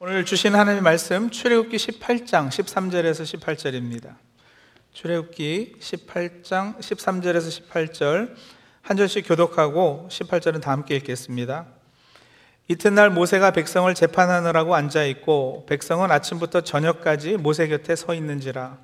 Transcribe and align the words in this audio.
오늘 0.00 0.24
주신 0.24 0.54
하나님의 0.54 0.80
말씀 0.80 1.28
출애굽기 1.28 1.76
18장 1.76 2.50
13절에서 2.50 3.40
18절입니다. 3.40 4.14
출애굽기 4.92 5.74
18장 5.80 6.78
13절에서 6.78 7.68
18절 7.68 8.32
한 8.80 8.96
절씩 8.96 9.26
교독하고 9.26 10.06
18절은 10.08 10.60
다 10.60 10.70
함께 10.70 10.94
읽겠습니다. 10.94 11.66
이튿날 12.68 13.10
모세가 13.10 13.50
백성을 13.50 13.92
재판하느라고 13.92 14.76
앉아 14.76 15.02
있고 15.02 15.66
백성은 15.68 16.12
아침부터 16.12 16.60
저녁까지 16.60 17.36
모세 17.36 17.66
곁에 17.66 17.96
서 17.96 18.14
있는지라 18.14 18.78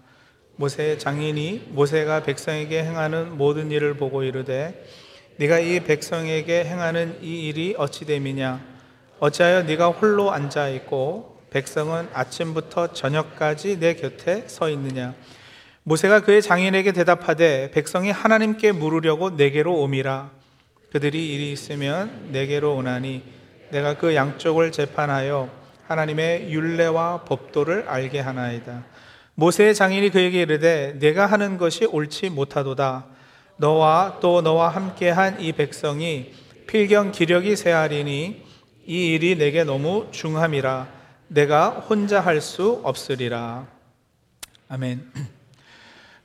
모세의 0.57 0.99
장인이 0.99 1.69
모세가 1.69 2.25
백성에게 2.25 2.83
행하는 2.83 3.39
모든 3.39 3.71
일을 3.71 3.97
보고 3.97 4.25
이르되 4.25 4.85
네가 5.37 5.61
이 5.61 5.79
백성에게 5.79 6.65
행하는 6.65 7.21
이 7.23 7.47
일이 7.47 7.77
어찌 7.79 8.05
됨이냐 8.05 8.74
어찌하여 9.25 9.63
네가 9.63 9.89
홀로 9.89 10.33
앉아 10.33 10.69
있고 10.69 11.41
백성은 11.49 12.11
아침부터 12.13 12.93
저녁까지 12.93 13.81
내 13.81 13.95
곁에 13.95 14.45
서 14.49 14.69
있느냐? 14.69 15.15
모세가 15.83 16.21
그의 16.21 16.43
장인에게 16.43 16.93
대답하되 16.93 17.71
백성이 17.71 18.11
하나님께 18.11 18.73
물으려고 18.73 19.31
내게로 19.31 19.81
오미라. 19.81 20.31
그들이 20.93 21.33
일이 21.33 21.53
있으면 21.53 22.33
내게로 22.33 22.77
오나니 22.77 23.23
내가 23.71 23.97
그 23.97 24.15
양쪽을 24.15 24.73
재판하여 24.73 25.49
하나님의 25.89 26.53
율례와 26.53 27.25
법도를 27.25 27.87
알게 27.89 28.21
하나이다. 28.21 28.85
모세의 29.37 29.75
장인이 29.75 30.11
그에게 30.11 30.43
이르되 30.43 30.99
내가 30.99 31.25
하는 31.25 31.57
것이 31.57 31.87
옳지 31.87 32.29
못하도다. 32.29 33.07
너와 33.57 34.19
또 34.21 34.43
너와 34.43 34.69
함께한 34.69 35.41
이 35.41 35.53
백성이 35.53 36.35
필경 36.67 37.13
기력이 37.13 37.57
세하리니 37.57 38.45
이 38.87 39.15
일이 39.15 39.37
내게 39.37 39.65
너무 39.65 40.09
중함이라 40.11 40.89
내가 41.29 41.71
혼자 41.71 42.21
할 42.21 42.41
수 42.41 42.81
없으리라 42.85 43.67
아멘 44.69 45.11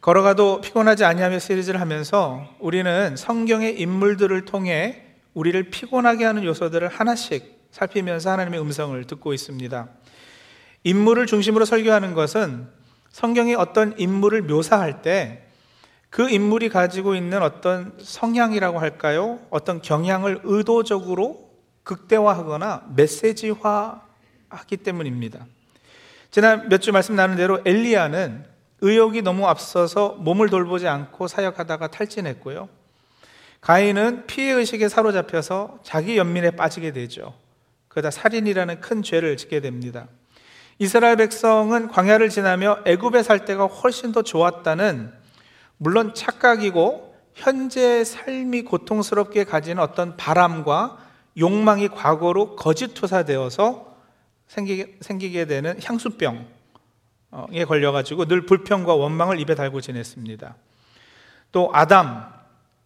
걸어가도 0.01 0.61
피곤하지 0.61 1.03
아니하며 1.05 1.39
시리즈를 1.39 1.81
하면서 1.81 2.47
우리는 2.59 3.15
성경의 3.15 3.79
인물들을 3.79 4.45
통해 4.45 5.03
우리를 5.33 5.69
피곤하게 5.69 6.25
하는 6.25 6.43
요소들을 6.43 6.87
하나씩 6.87 7.67
살피면서 7.71 8.31
하나님의 8.31 8.59
음성을 8.61 9.05
듣고 9.05 9.33
있습니다. 9.33 9.87
인물을 10.83 11.27
중심으로 11.27 11.65
설교하는 11.65 12.13
것은 12.13 12.67
성경이 13.11 13.55
어떤 13.55 13.93
인물을 13.99 14.41
묘사할 14.43 15.01
때 15.01 15.49
그 16.09 16.29
인물이 16.29 16.69
가지고 16.69 17.15
있는 17.15 17.41
어떤 17.43 17.93
성향이라고 17.99 18.79
할까요? 18.79 19.39
어떤 19.49 19.81
경향을 19.81 20.41
의도적으로 20.43 21.48
극대화하거나 21.89 22.83
메시지화하기 22.95 24.77
때문입니다. 24.83 25.45
지난 26.29 26.69
몇 26.69 26.81
주 26.81 26.91
말씀 26.91 27.15
나눈 27.15 27.35
대로 27.35 27.59
엘리야는 27.65 28.45
의욕이 28.81 29.23
너무 29.23 29.47
앞서서 29.47 30.09
몸을 30.19 30.49
돌보지 30.49 30.87
않고 30.87 31.27
사역하다가 31.27 31.87
탈진했고요. 31.87 32.69
가인은 33.61 34.27
피해 34.27 34.51
의식에 34.51 34.87
사로잡혀서 34.87 35.79
자기 35.83 36.17
연민에 36.17 36.51
빠지게 36.51 36.93
되죠. 36.93 37.33
그러다 37.87 38.11
살인이라는 38.11 38.79
큰 38.79 39.01
죄를 39.01 39.35
짓게 39.35 39.59
됩니다. 39.59 40.07
이스라엘 40.77 41.17
백성은 41.17 41.89
광야를 41.89 42.29
지나며 42.29 42.79
애굽에 42.85 43.23
살 43.23 43.43
때가 43.43 43.65
훨씬 43.65 44.11
더 44.13 44.21
좋았다는 44.21 45.11
물론 45.77 46.13
착각이고 46.13 47.15
현재 47.33 48.03
삶이 48.03 48.61
고통스럽게 48.61 49.43
가지는 49.43 49.81
어떤 49.81 50.15
바람과 50.15 51.08
욕망이 51.37 51.87
과거로 51.87 52.55
거짓 52.55 52.93
투사되어서 52.93 53.95
생기게, 54.47 54.97
생기게 55.01 55.45
되는 55.45 55.79
향수병에 55.81 57.65
걸려가지고 57.67 58.25
늘 58.25 58.45
불평과 58.45 58.95
원망을 58.95 59.39
입에 59.39 59.55
달고 59.55 59.81
지냈습니다. 59.81 60.55
또 61.51 61.69
아담, 61.73 62.31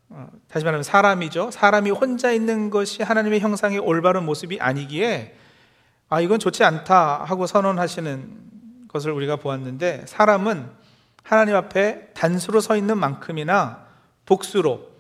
어, 0.10 0.28
다시 0.48 0.66
말하면 0.66 0.84
사람이죠. 0.84 1.52
사람이 1.52 1.92
혼자 1.92 2.32
있는 2.32 2.70
것이 2.70 3.02
하나님의 3.04 3.40
형상의 3.40 3.80
올바른 3.80 4.26
모습이 4.26 4.60
아니기에 4.60 5.36
아, 6.10 6.22
이건 6.22 6.40
좋지 6.40 6.64
않다 6.64 7.24
하고 7.24 7.48
선언하시는 7.48 8.88
것을 8.88 9.12
우리가 9.12 9.38
보았는데 9.38 10.04
사람은 10.06 10.70
하나님 11.24 11.56
앞에 11.56 12.10
단수로 12.14 12.60
서 12.60 12.76
있는 12.76 12.98
만큼이나 13.00 13.88
복수로 14.26 14.93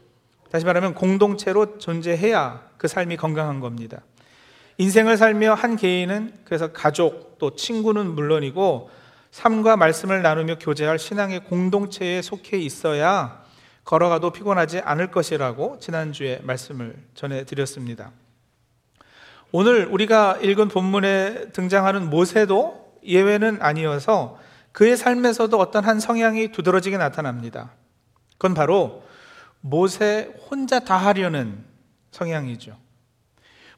다시 0.54 0.66
말하면 0.66 0.94
공동체로 0.94 1.80
존재해야 1.80 2.62
그 2.78 2.88
삶이 2.88 3.18
건강한 3.18 3.60
겁니다. 3.60 4.02
인생을 4.78 5.18
살며 5.18 5.56
한 5.56 5.76
개인은 5.76 6.32
그래서 6.46 6.72
가족 6.72 7.40
또 7.40 7.56
친구는 7.56 8.14
물론이고 8.14 8.92
삶과 9.32 9.78
말씀을 9.78 10.22
나누며 10.22 10.60
교제할 10.60 11.00
신앙의 11.00 11.46
공동체에 11.46 12.22
속해 12.22 12.60
있어야 12.60 13.42
걸어가도 13.84 14.30
피곤하지 14.30 14.82
않을 14.82 15.10
것이라고 15.10 15.80
지난주에 15.80 16.42
말씀을 16.44 16.98
전해 17.16 17.46
드렸습니다. 17.46 18.12
오늘 19.52 19.88
우리가 19.88 20.38
읽은 20.40 20.68
본문에 20.68 21.50
등장하는 21.54 22.12
모세도 22.12 23.00
예외는 23.04 23.58
아니어서 23.60 24.38
그의 24.72 24.98
삶에서도 24.98 25.58
어떤 25.58 25.84
한 25.84 26.00
성향이 26.00 26.52
두드러지게 26.52 26.98
나타납니다. 26.98 27.72
그건 28.38 28.54
바로 28.54 29.02
모세 29.66 30.30
혼자 30.50 30.82
다 30.82 30.98
하려는 30.98 31.64
성향이죠. 32.12 32.78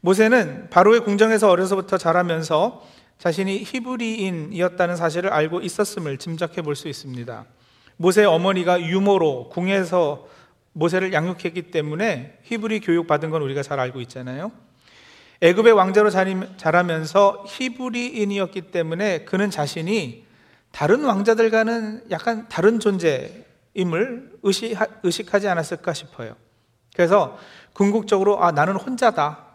모세는 0.01 0.71
바로의 0.71 1.01
궁정에서 1.01 1.49
어려서부터 1.49 1.99
자라면서 1.99 2.83
자신이 3.19 3.59
히브리인이었다는 3.63 4.95
사실을 4.95 5.31
알고 5.31 5.61
있었음을 5.61 6.17
짐작해 6.17 6.63
볼 6.63 6.75
수 6.75 6.87
있습니다. 6.87 7.45
모세의 7.97 8.25
어머니가 8.27 8.81
유모로 8.81 9.49
궁에서 9.49 10.27
모세를 10.73 11.13
양육했기 11.13 11.69
때문에 11.71 12.39
히브리 12.41 12.79
교육 12.79 13.05
받은 13.05 13.29
건 13.29 13.43
우리가 13.43 13.61
잘 13.61 13.79
알고 13.79 14.01
있잖아요. 14.01 14.51
애굽의 15.41 15.71
왕자로 15.73 16.09
자라면서 16.57 17.45
히브리인이었기 17.47 18.71
때문에 18.71 19.25
그는 19.25 19.51
자신이 19.51 20.25
다른 20.71 21.03
왕자들과는 21.05 22.05
약간 22.09 22.49
다른 22.49 22.79
존재 22.79 23.44
임을 23.75 24.39
의식하지 25.03 25.47
않았을까 25.47 25.93
싶어요. 25.93 26.35
그래서 26.95 27.37
궁극적으로 27.73 28.43
아 28.43 28.51
나는 28.51 28.75
혼자다 28.75 29.45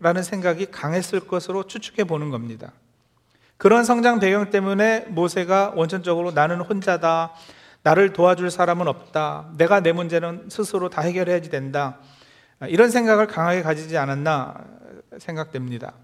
라는 0.00 0.22
생각이 0.22 0.66
강했을 0.66 1.20
것으로 1.20 1.66
추측해 1.68 2.04
보는 2.04 2.30
겁니다. 2.30 2.72
그런 3.56 3.84
성장 3.84 4.18
배경 4.18 4.50
때문에 4.50 5.06
모세가 5.08 5.74
원천적으로 5.76 6.32
나는 6.32 6.60
혼자다, 6.60 7.32
나를 7.84 8.12
도와줄 8.12 8.50
사람은 8.50 8.88
없다, 8.88 9.50
내가 9.56 9.80
내 9.80 9.92
문제는 9.92 10.48
스스로 10.50 10.88
다 10.88 11.02
해결해야지 11.02 11.50
된다 11.50 11.98
이런 12.66 12.90
생각을 12.90 13.28
강하게 13.28 13.62
가지지 13.62 13.96
않았나 13.96 14.56
생각됩니다. 15.18 15.94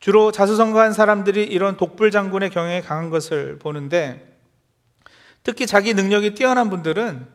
주로 0.00 0.30
자수성가한 0.30 0.92
사람들이 0.92 1.44
이런 1.44 1.78
독불 1.78 2.10
장군의 2.10 2.50
경향에 2.50 2.82
강한 2.82 3.08
것을 3.08 3.58
보는데 3.58 4.33
특히 5.44 5.66
자기 5.66 5.94
능력이 5.94 6.34
뛰어난 6.34 6.70
분들은 6.70 7.26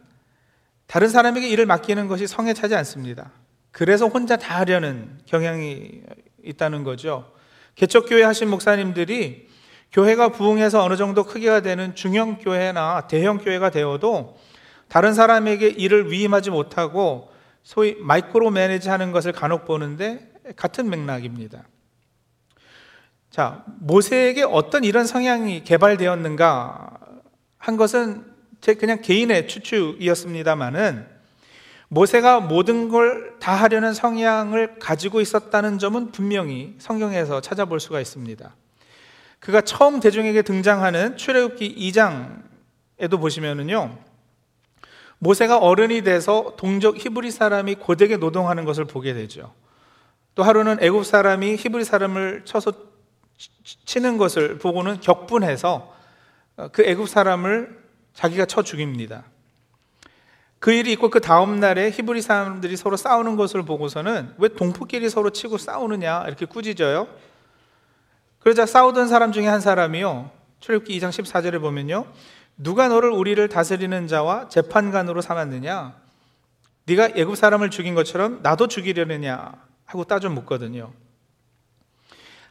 다른 0.88 1.08
사람에게 1.08 1.48
일을 1.48 1.66
맡기는 1.68 2.08
것이 2.08 2.28
성에 2.28 2.54
차지 2.54 2.76
않습니다. 2.76 3.32
그래서 3.72 4.08
혼자 4.08 4.36
다 4.36 4.58
하려는 4.58 5.20
경향이 5.28 6.02
있다는 6.44 6.84
거죠. 6.84 7.32
개척교회 7.76 8.24
하신 8.24 8.50
목사님들이 8.50 9.48
교회가 9.92 10.30
부흥해서 10.30 10.84
어느 10.84 10.98
정도 10.98 11.24
크기가 11.24 11.62
되는 11.62 11.96
중형 11.96 12.40
교회나 12.40 13.08
대형 13.08 13.38
교회가 13.38 13.70
되어도 13.70 14.38
다른 14.88 15.14
사람에게 15.14 15.68
일을 15.68 16.12
위임하지 16.12 16.50
못하고 16.50 17.32
소위 17.62 17.96
마이크로 18.00 18.50
매니지 18.50 18.90
하는 18.90 19.12
것을 19.12 19.32
간혹 19.32 19.66
보는데 19.66 20.32
같은 20.56 20.90
맥락입니다. 20.90 21.64
자, 23.30 23.64
모세에게 23.80 24.44
어떤 24.44 24.84
이런 24.84 25.06
성향이 25.06 25.64
개발되었는가 25.64 27.09
한 27.60 27.78
것은 27.78 28.26
제 28.62 28.74
그냥 28.74 29.02
개인의 29.02 29.48
추측이었습니다만은 29.48 31.06
모세가 31.90 32.40
모든 32.40 32.90
걸 32.90 33.30
다 33.40 33.56
하려는 33.56 33.94
성향을 33.94 34.80
가지고 34.80 35.22
있었다는 35.22 35.80
점은 35.80 36.12
분명히 36.12 36.76
성경에서 36.78 37.42
찾아볼 37.42 37.80
수가 37.80 38.02
있습니다. 38.02 38.54
그가 39.40 39.62
처음 39.62 40.00
대중에게 40.02 40.42
등장하는 40.42 41.16
출애굽기 41.18 41.76
2장에도 41.92 43.20
보시면은요. 43.20 43.98
모세가 45.20 45.58
어른이 45.58 46.04
돼서 46.04 46.54
동족 46.58 46.98
히브리 46.98 47.32
사람이 47.32 47.76
고되게 47.76 48.18
노동하는 48.18 48.66
것을 48.66 48.86
보게 48.86 49.14
되죠. 49.14 49.54
또 50.36 50.44
하루는 50.44 50.78
애굽 50.82 51.06
사람이 51.06 51.56
히브리 51.56 51.86
사람을 51.86 52.42
쳐서 52.46 52.72
치는 53.86 54.18
것을 54.18 54.58
보고는 54.58 55.00
격분해서 55.00 55.96
그 56.72 56.84
애굽 56.84 57.08
사람을 57.08 57.80
자기가 58.14 58.46
쳐 58.46 58.62
죽입니다. 58.62 59.24
그 60.60 60.74
일이 60.74 60.92
있고 60.94 61.10
그 61.10 61.22
다음 61.22 61.60
날에 61.60 61.90
히브리 61.90 62.22
사람들이 62.22 62.76
서로 62.76 62.98
싸우는 62.98 63.38
것을 63.38 63.64
보고서는 63.64 64.36
왜 64.38 64.50
동포끼리 64.50 65.10
서로 65.10 65.30
치고 65.30 65.58
싸우느냐 65.58 66.26
이렇게 66.28 66.46
꾸짖어요. 66.46 67.08
그러자 68.40 68.66
싸우던 68.66 69.08
사람 69.08 69.32
중에 69.32 69.48
한 69.48 69.62
사람이요. 69.62 70.32
출애굽기 70.60 71.00
2장 71.00 71.10
14절에 71.10 71.62
보면요. 71.62 72.06
누가 72.58 72.90
너를 72.90 73.10
우리를 73.10 73.48
다스리는 73.48 74.08
자와 74.08 74.50
재판관으로 74.50 75.22
삼았느냐? 75.22 75.96
네가 76.86 77.10
애굽 77.16 77.38
사람을 77.38 77.70
죽인 77.70 77.96
것처럼 77.96 78.42
나도 78.42 78.68
죽이려느냐 78.68 79.54
하고 79.86 80.04
따져 80.04 80.30
묻거든요. 80.30 80.92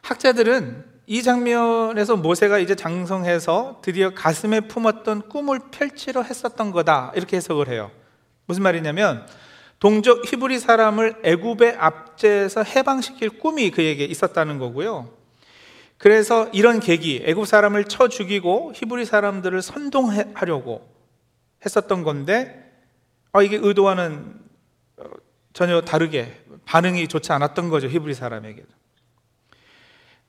학자들은 0.01 0.85
이 1.11 1.23
장면에서 1.23 2.17
모세가 2.17 2.59
이제 2.59 2.75
장성해서 2.75 3.79
드디어 3.81 4.11
가슴에 4.11 4.59
품었던 4.59 5.27
꿈을 5.27 5.59
펼치려 5.71 6.21
했었던 6.21 6.69
거다 6.69 7.13
이렇게 7.15 7.37
해석을 7.37 7.67
해요. 7.67 7.89
무슨 8.45 8.61
말이냐면 8.61 9.25
동족 9.79 10.31
히브리 10.31 10.59
사람을 10.59 11.21
애굽의 11.23 11.77
압제에서 11.79 12.61
해방시킬 12.61 13.39
꿈이 13.39 13.71
그에게 13.71 14.05
있었다는 14.05 14.59
거고요. 14.59 15.09
그래서 15.97 16.47
이런 16.53 16.79
계기, 16.79 17.23
애굽 17.25 17.47
사람을 17.47 17.85
쳐 17.85 18.07
죽이고 18.07 18.73
히브리 18.75 19.05
사람들을 19.05 19.63
선동하려고 19.63 20.87
했었던 21.65 22.03
건데 22.03 22.71
아, 23.31 23.41
이게 23.41 23.57
의도와는 23.59 24.35
어, 24.97 25.03
전혀 25.53 25.81
다르게 25.81 26.39
반응이 26.65 27.07
좋지 27.07 27.31
않았던 27.31 27.69
거죠 27.69 27.87
히브리 27.87 28.13
사람에게도. 28.13 28.78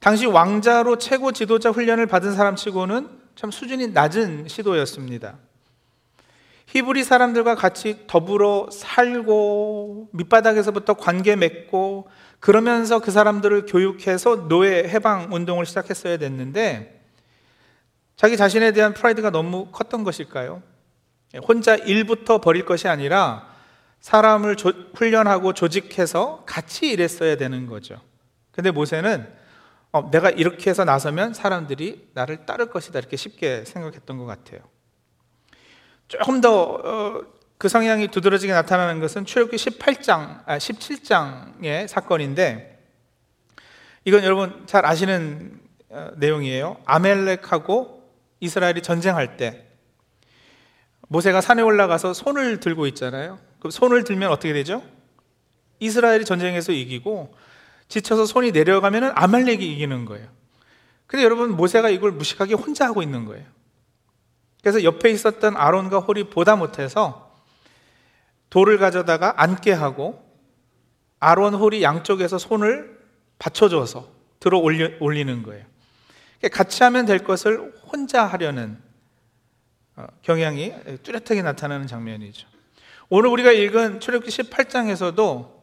당시 0.01 0.25
왕자로 0.25 0.97
최고 0.97 1.31
지도자 1.31 1.71
훈련을 1.71 2.07
받은 2.07 2.35
사람 2.35 2.57
치고는 2.57 3.09
참 3.37 3.51
수준이 3.51 3.89
낮은 3.89 4.49
시도였습니다. 4.49 5.37
히브리 6.67 7.05
사람들과 7.05 7.55
같이 7.55 8.05
더불어 8.07 8.69
살고 8.73 10.09
밑바닥에서부터 10.13 10.95
관계 10.95 11.37
맺고 11.37 12.09
그러면서 12.39 13.01
그 13.01 13.11
사람들을 13.11 13.67
교육해서 13.67 14.49
노예 14.49 14.85
해방 14.85 15.29
운동을 15.33 15.67
시작했어야 15.67 16.17
됐는데 16.17 17.03
자기 18.17 18.37
자신에 18.39 18.73
대한 18.73 18.95
프라이드가 18.95 19.31
너무 19.31 19.67
컸던 19.71 20.05
것일까요? 20.05 20.63
혼자 21.47 21.75
일부터 21.75 22.41
버릴 22.41 22.65
것이 22.65 22.89
아니라 22.89 23.49
사람을 24.01 24.57
조, 24.57 24.73
훈련하고 24.95 25.53
조직해서 25.53 26.45
같이 26.47 26.89
일했어야 26.89 27.37
되는 27.37 27.67
거죠. 27.67 28.01
근데 28.51 28.71
모세는 28.71 29.40
어, 29.93 30.11
내가 30.11 30.31
이렇게 30.31 30.71
해서 30.71 30.85
나서면 30.85 31.35
사람들이 31.35 32.11
나를 32.15 32.47
따를 32.47 32.71
것이다 32.71 32.99
이렇게 32.99 33.17
쉽게 33.17 33.65
생각했던 33.65 34.19
것 34.19 34.25
같아요. 34.25 34.61
조금 36.07 36.41
더그 36.41 37.27
어, 37.65 37.69
성향이 37.69 38.09
두드러지게 38.09 38.53
나타나는 38.53 39.01
것은 39.01 39.25
출애굽기 39.25 39.57
18장, 39.57 40.43
아, 40.47 40.59
17장의 40.59 41.89
사건인데 41.89 42.79
이건 44.05 44.25
여러분 44.25 44.65
잘 44.67 44.87
아시는 44.87 45.61
어, 45.91 46.11
내용이에요. 46.17 46.77
아멜렉하고 46.85 48.01
이스라엘이 48.41 48.83
전쟁할 48.83 49.37
때 49.37 49.67
모세가 51.09 51.41
산에 51.41 51.63
올라가서 51.63 52.15
손을 52.15 52.61
들고 52.61 52.87
있잖아요. 52.89 53.41
그 53.59 53.71
손을 53.71 54.05
들면 54.05 54.31
어떻게 54.31 54.53
되죠? 54.53 54.83
이스라엘이 55.81 56.25
전쟁에서 56.25 56.73
이기고 56.73 57.35
지쳐서 57.91 58.25
손이 58.25 58.53
내려가면 58.53 59.13
아말렉이 59.17 59.71
이기는 59.73 60.05
거예요. 60.07 60.29
근데 61.07 61.25
여러분 61.25 61.57
모세가 61.57 61.91
이걸 61.91 62.13
무식하게 62.13 62.55
혼자 62.55 62.87
하고 62.87 63.03
있는 63.03 63.25
거예요. 63.25 63.45
그래서 64.63 64.85
옆에 64.85 65.11
있었던 65.11 65.57
아론과 65.57 65.99
홀이 65.99 66.31
보다 66.31 66.55
못해서 66.55 67.35
돌을 68.49 68.79
가져다가 68.79 69.35
앉게 69.37 69.73
하고 69.73 70.25
아론 71.19 71.55
홀이 71.55 71.83
양쪽에서 71.83 72.39
손을 72.39 72.99
받쳐줘서 73.39 74.09
들어 74.39 74.59
올리는 74.59 75.43
거예요. 75.43 75.65
같이 76.53 76.83
하면 76.85 77.07
될 77.07 77.25
것을 77.25 77.75
혼자 77.87 78.25
하려는 78.25 78.79
어, 79.97 80.07
경향이 80.23 80.73
뚜렷하게 81.03 81.43
나타나는 81.43 81.87
장면이죠. 81.87 82.47
오늘 83.09 83.29
우리가 83.31 83.51
읽은 83.51 83.99
출애굽기 84.01 84.31
18장에서도 84.31 85.60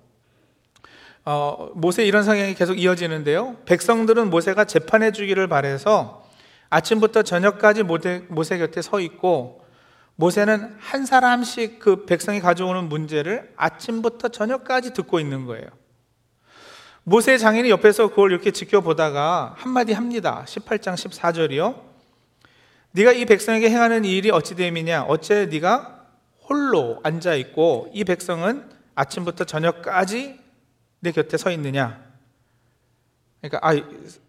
어, 1.29 1.71
모세 1.73 2.05
이런 2.05 2.23
성향이 2.23 2.53
계속 2.53 2.75
이어지는데요. 2.75 3.57
백성들은 3.65 4.29
모세가 4.29 4.63
재판해 4.63 5.11
주기를 5.11 5.49
바래서 5.49 6.25
아침부터 6.69 7.23
저녁까지 7.23 7.83
모세, 7.83 8.23
모세 8.29 8.57
곁에 8.57 8.81
서 8.81 9.01
있고 9.01 9.61
모세는 10.15 10.77
한 10.79 11.05
사람씩 11.05 11.79
그 11.79 12.05
백성이 12.05 12.39
가져오는 12.39 12.87
문제를 12.87 13.51
아침부터 13.57 14.29
저녁까지 14.29 14.93
듣고 14.93 15.19
있는 15.19 15.45
거예요. 15.45 15.65
모세 17.03 17.37
장인이 17.37 17.69
옆에서 17.71 18.07
그걸 18.07 18.31
이렇게 18.31 18.51
지켜보다가 18.51 19.53
한마디 19.57 19.91
합니다. 19.91 20.45
18장 20.47 20.93
14절이요. 20.93 21.81
네가 22.91 23.11
이 23.11 23.25
백성에게 23.25 23.69
행하는 23.69 24.05
일이 24.05 24.31
어찌 24.31 24.55
됨이냐? 24.55 25.03
어째 25.09 25.47
네가 25.47 26.05
홀로 26.47 27.01
앉아 27.03 27.33
있고 27.33 27.89
이 27.91 28.05
백성은 28.05 28.63
아침부터 28.95 29.43
저녁까지 29.43 30.46
내 30.99 31.11
곁에 31.11 31.37
서 31.37 31.51
있느냐? 31.51 32.03
그러니까 33.41 33.59
아 33.67 33.73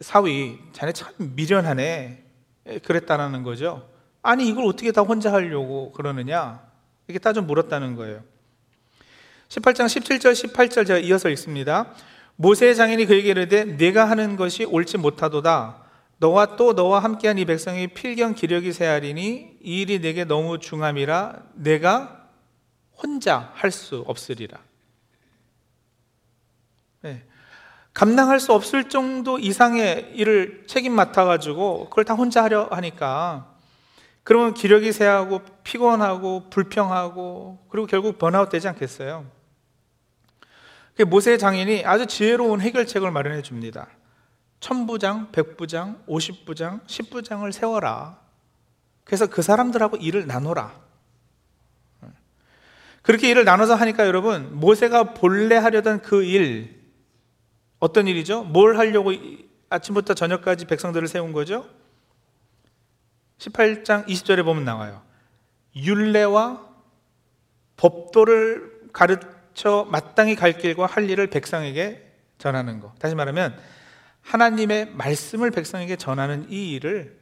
사위 0.00 0.58
자네 0.72 0.92
참 0.92 1.12
미련하네 1.18 2.24
그랬다라는 2.84 3.42
거죠. 3.42 3.88
아니 4.22 4.48
이걸 4.48 4.66
어떻게 4.66 4.92
다 4.92 5.02
혼자 5.02 5.32
하려고 5.32 5.92
그러느냐? 5.92 6.62
이렇게 7.06 7.18
따져 7.18 7.40
물었다는 7.42 7.96
거예요. 7.96 8.22
18장 9.48 9.86
17절 9.86 10.52
18절 10.52 10.86
제가 10.86 10.98
이어서 10.98 11.30
읽습니다. 11.30 11.94
모세의 12.36 12.76
장인이 12.76 13.06
그에게 13.06 13.30
이르되 13.30 13.64
내가 13.64 14.04
하는 14.04 14.36
것이 14.36 14.64
옳지 14.64 14.98
못하도다. 14.98 15.84
너와 16.18 16.56
또 16.56 16.72
너와 16.72 17.00
함께한 17.00 17.38
이 17.38 17.44
백성이 17.44 17.88
필경 17.88 18.34
기력이 18.34 18.72
세하리니 18.72 19.58
이 19.62 19.80
일이 19.80 20.00
내게 20.00 20.24
너무 20.24 20.58
중함이라 20.58 21.44
내가 21.54 22.28
혼자 22.96 23.52
할 23.54 23.70
수 23.70 24.04
없으리라. 24.06 24.58
네. 27.08 27.22
감당할 27.94 28.38
수 28.38 28.52
없을 28.52 28.88
정도 28.90 29.38
이상의 29.38 30.12
일을 30.14 30.64
책임 30.66 30.92
맡아가지고 30.92 31.88
그걸 31.88 32.04
다 32.04 32.14
혼자 32.14 32.44
하려 32.44 32.68
하니까 32.70 33.54
그러면 34.22 34.52
기력이 34.52 34.92
세하고 34.92 35.40
피곤하고 35.64 36.50
불평하고 36.50 37.66
그리고 37.70 37.86
결국 37.86 38.18
번아웃 38.18 38.50
되지 38.50 38.68
않겠어요? 38.68 39.24
모세 41.06 41.38
장인이 41.38 41.84
아주 41.86 42.06
지혜로운 42.06 42.60
해결책을 42.60 43.10
마련해 43.10 43.40
줍니다. 43.40 43.88
천부장, 44.60 45.30
백부장, 45.32 46.02
오십부장, 46.06 46.80
십부장을 46.86 47.52
세워라. 47.52 48.18
그래서 49.04 49.26
그 49.26 49.40
사람들하고 49.40 49.96
일을 49.96 50.26
나눠라. 50.26 50.74
그렇게 53.02 53.30
일을 53.30 53.44
나눠서 53.44 53.76
하니까 53.76 54.06
여러분, 54.06 54.58
모세가 54.58 55.14
본래 55.14 55.56
하려던 55.56 56.02
그 56.02 56.24
일, 56.24 56.77
어떤 57.78 58.06
일이죠? 58.06 58.44
뭘 58.44 58.76
하려고 58.76 59.12
아침부터 59.70 60.14
저녁까지 60.14 60.66
백성들을 60.66 61.06
세운 61.08 61.32
거죠? 61.32 61.66
18장 63.38 64.06
20절에 64.06 64.44
보면 64.44 64.64
나와요. 64.64 65.02
율례와 65.76 66.66
법도를 67.76 68.90
가르쳐 68.92 69.86
마땅히 69.90 70.34
갈 70.34 70.58
길과 70.58 70.86
할 70.86 71.08
일을 71.08 71.28
백성에게 71.28 72.12
전하는 72.38 72.80
거. 72.80 72.94
다시 72.98 73.14
말하면 73.14 73.58
하나님의 74.22 74.90
말씀을 74.94 75.50
백성에게 75.50 75.96
전하는 75.96 76.50
이 76.50 76.72
일을 76.72 77.18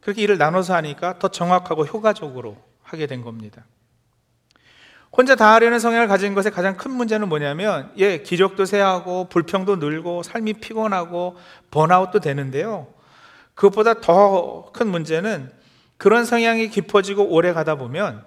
그렇게 0.00 0.22
일을 0.22 0.38
나눠서 0.38 0.74
하니까 0.74 1.18
더 1.18 1.28
정확하고 1.28 1.84
효과적으로 1.84 2.56
하게 2.82 3.06
된 3.06 3.22
겁니다. 3.22 3.64
혼자 5.16 5.34
다 5.34 5.54
하려는 5.54 5.78
성향을 5.78 6.08
가진 6.08 6.34
것의 6.34 6.50
가장 6.50 6.76
큰 6.76 6.90
문제는 6.90 7.28
뭐냐면, 7.28 7.90
예, 7.96 8.18
기력도 8.18 8.66
세하고, 8.66 9.28
불평도 9.28 9.76
늘고, 9.76 10.22
삶이 10.22 10.54
피곤하고, 10.54 11.36
번아웃도 11.70 12.20
되는데요. 12.20 12.88
그것보다 13.54 14.00
더 14.00 14.70
큰 14.72 14.88
문제는 14.88 15.50
그런 15.96 16.26
성향이 16.26 16.68
깊어지고 16.68 17.24
오래 17.30 17.52
가다 17.54 17.76
보면 17.76 18.24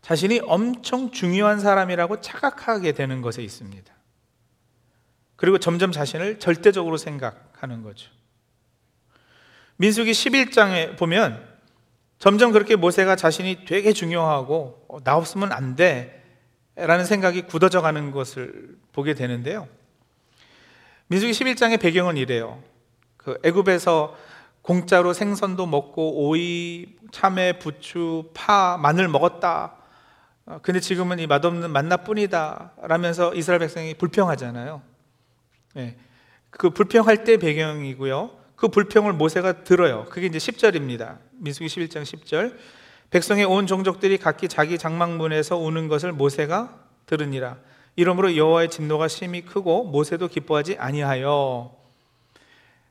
자신이 0.00 0.40
엄청 0.44 1.10
중요한 1.10 1.58
사람이라고 1.58 2.20
착각하게 2.20 2.92
되는 2.92 3.22
것에 3.22 3.42
있습니다. 3.42 3.92
그리고 5.36 5.58
점점 5.58 5.90
자신을 5.90 6.38
절대적으로 6.38 6.96
생각하는 6.96 7.82
거죠. 7.82 8.10
민수기 9.76 10.12
11장에 10.12 10.96
보면 10.96 11.51
점점 12.22 12.52
그렇게 12.52 12.76
모세가 12.76 13.16
자신이 13.16 13.64
되게 13.64 13.92
중요하고 13.92 14.84
어, 14.86 15.02
나 15.02 15.16
없으면 15.16 15.50
안 15.50 15.74
돼. 15.74 16.22
라는 16.76 17.04
생각이 17.04 17.42
굳어져 17.42 17.82
가는 17.82 18.12
것을 18.12 18.76
보게 18.92 19.14
되는데요. 19.14 19.66
민수기 21.08 21.32
11장의 21.32 21.80
배경은 21.80 22.16
이래요. 22.16 22.62
그 23.16 23.40
애굽에서 23.42 24.16
공짜로 24.62 25.12
생선도 25.12 25.66
먹고 25.66 26.28
오이, 26.28 26.94
참외, 27.10 27.58
부추, 27.58 28.30
파, 28.34 28.78
마늘 28.80 29.08
먹었다. 29.08 29.74
어, 30.46 30.60
근데 30.62 30.78
지금은 30.78 31.18
이 31.18 31.26
맛없는 31.26 31.72
만나뿐이다. 31.72 32.74
라면서 32.82 33.34
이스라엘 33.34 33.58
백성이 33.58 33.94
불평하잖아요. 33.94 34.80
네. 35.74 35.96
그 36.50 36.70
불평할 36.70 37.24
때 37.24 37.36
배경이고요. 37.36 38.41
그 38.62 38.68
불평을 38.68 39.12
모세가 39.14 39.64
들어요. 39.64 40.06
그게 40.08 40.28
이제 40.28 40.38
10절입니다. 40.38 41.18
민수기 41.32 41.66
11장 41.66 42.04
10절. 42.04 42.56
백성의 43.10 43.44
온 43.44 43.66
종족들이 43.66 44.18
각기 44.18 44.46
자기 44.46 44.78
장막문에서 44.78 45.56
우는 45.56 45.88
것을 45.88 46.12
모세가 46.12 46.78
들으니라. 47.06 47.56
이러므로 47.96 48.36
여호와의 48.36 48.70
진노가 48.70 49.08
심히 49.08 49.44
크고 49.44 49.82
모세도 49.82 50.28
기뻐하지 50.28 50.76
아니하여. 50.78 51.74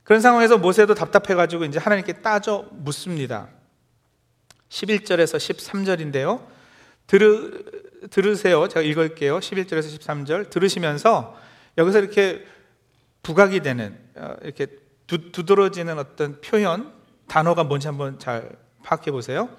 그런 0.04 0.20
상황에서 0.20 0.58
모세도 0.58 0.94
답답해 0.94 1.36
가지고 1.36 1.64
이제 1.64 1.80
하나님께 1.80 2.20
따져 2.22 2.66
묻습니다. 2.72 3.48
11절에서 4.68 5.38
13절인데요. 5.38 6.48
들으, 7.08 7.64
들으세요. 8.10 8.68
제가 8.68 8.82
읽을게요. 8.82 9.40
11절에서 9.40 9.98
13절. 9.98 10.50
들으시면서 10.50 11.40
여기서 11.78 12.00
이렇게 12.00 12.46
부각이 13.24 13.62
되는, 13.62 13.98
어, 14.18 14.36
이렇게 14.44 14.68
두, 15.12 15.34
두드러지는 15.34 16.00
어떤 16.00 16.40
표현, 16.40 16.90
단어가 17.28 17.66
뭔지 17.66 17.88
한번 17.88 18.18
잘 18.18 18.50
파악해 18.82 19.12
보세요. 19.12 19.50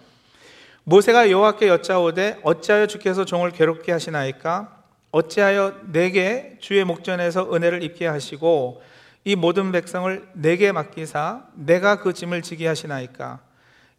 모세가 0.84 1.30
여호와께 1.30 1.68
여짜오되 1.68 2.40
어찌하여 2.42 2.86
주께서 2.86 3.26
종을 3.26 3.50
괴롭게 3.50 3.92
하시나이까? 3.92 4.74
어찌하여 5.10 5.74
내게 5.92 6.56
주의 6.58 6.82
목전에서 6.86 7.52
은혜를 7.52 7.82
입게 7.82 8.06
하시고 8.06 8.82
이 9.24 9.36
모든 9.36 9.72
백성을 9.72 10.26
내게 10.32 10.72
맡기사 10.72 11.42
내가 11.52 12.00
그 12.00 12.14
짐을 12.14 12.40
지게 12.40 12.66
하시나이까? 12.66 13.40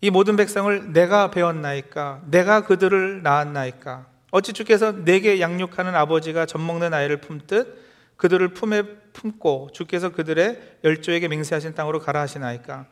이 0.02 0.10
모든 0.10 0.36
백성을 0.36 0.92
내가 0.92 1.30
배웠나이까? 1.30 2.22
내가 2.32 2.66
그들을 2.66 3.22
낳았나이까? 3.22 4.08
어찌 4.32 4.54
주께서 4.54 4.92
내게 4.92 5.40
양육하는 5.40 5.94
아버지가 5.94 6.48
젖먹는 6.48 6.96
아이를 6.96 7.18
품듯 7.18 7.83
그들을 8.18 8.50
품에 8.54 8.84
품고 9.14 9.70
주께서 9.74 10.10
그들의 10.12 10.80
열조에게 10.84 11.28
맹세하신 11.28 11.74
땅으로 11.76 12.00
가라 12.00 12.22
하시나이까 12.22 12.88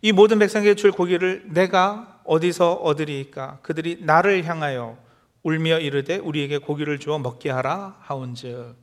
이 0.00 0.12
모든 0.12 0.38
백성에게 0.38 0.74
줄 0.74 0.92
고기를 0.92 1.44
내가 1.52 2.20
어디서 2.24 2.74
얻으리이까 2.74 3.60
그들이 3.62 3.98
나를 4.00 4.44
향하여 4.44 4.98
울며 5.42 5.78
이르되 5.78 6.16
우리에게 6.16 6.58
고기를 6.58 6.98
주어 6.98 7.18
먹게 7.18 7.50
하라 7.50 7.96
하온즉 8.00 8.76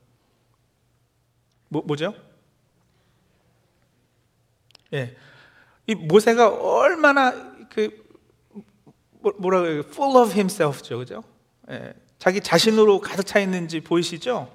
뭐, 1.69 1.84
뭐죠? 1.86 2.13
예. 4.93 5.15
이 5.88 5.96
모세가 5.96 6.50
얼마나 6.50 7.31
그 7.69 7.89
뭐, 9.22 9.34
뭐라 9.38 9.62
그래요? 9.62 9.79
full 9.86 10.17
of 10.17 10.31
himself죠. 10.31 10.98
그죠? 11.00 11.24
예, 11.69 11.93
자기 12.17 12.41
자신으로 12.41 13.00
가득 13.00 13.25
차 13.25 13.39
있는지 13.39 13.81
보이시죠? 13.81 14.51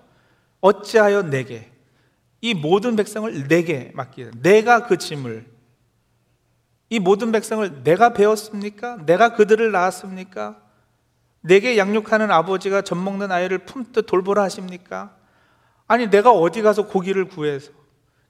어찌하여 0.65 1.25
내게 1.25 1.71
이 2.41 2.55
모든 2.55 2.97
백성을 2.97 3.49
내게 3.49 3.93
맡기다. 3.95 4.31
내가 4.41 4.87
그 4.87 4.97
짐을 4.97 5.45
이 6.89 6.99
모든 6.99 7.33
백성을 7.33 7.85
내가 7.85 8.15
배웠습니까? 8.15 8.97
내가 9.05 9.35
그들을 9.35 9.71
낳았습니까? 9.71 10.57
내게 11.43 11.77
양육하는 11.77 12.31
아버지가 12.31 12.81
젖 12.81 12.95
먹는 12.95 13.31
아이를 13.31 13.59
품듯 13.59 14.07
돌보라 14.07 14.43
하십니까? 14.45 15.15
아니 15.87 16.09
내가 16.09 16.31
어디 16.31 16.63
가서 16.63 16.87
고기를 16.87 17.27
구해서 17.27 17.71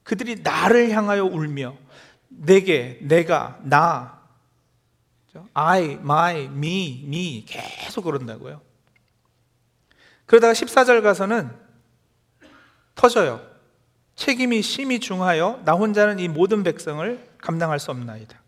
그들이 0.03 0.41
나를 0.43 0.91
향하여 0.91 1.25
울며 1.25 1.76
내게 2.29 2.99
내가 3.03 3.61
나 3.62 4.21
I, 5.53 5.99
my, 6.00 6.45
me, 6.47 7.05
me 7.07 7.45
계속 7.47 8.03
그런다고요. 8.03 8.61
그러다가 10.26 10.53
14절 10.53 11.00
가서는 11.00 11.63
터져요. 12.94 13.40
책임이 14.16 14.62
심히 14.62 15.00
중하여 15.00 15.62
나 15.64 15.72
혼자는 15.72 16.18
이 16.18 16.28
모든 16.28 16.62
백성을 16.62 17.28
감당할 17.38 17.78
수 17.78 17.90
없나이다. 17.90 18.40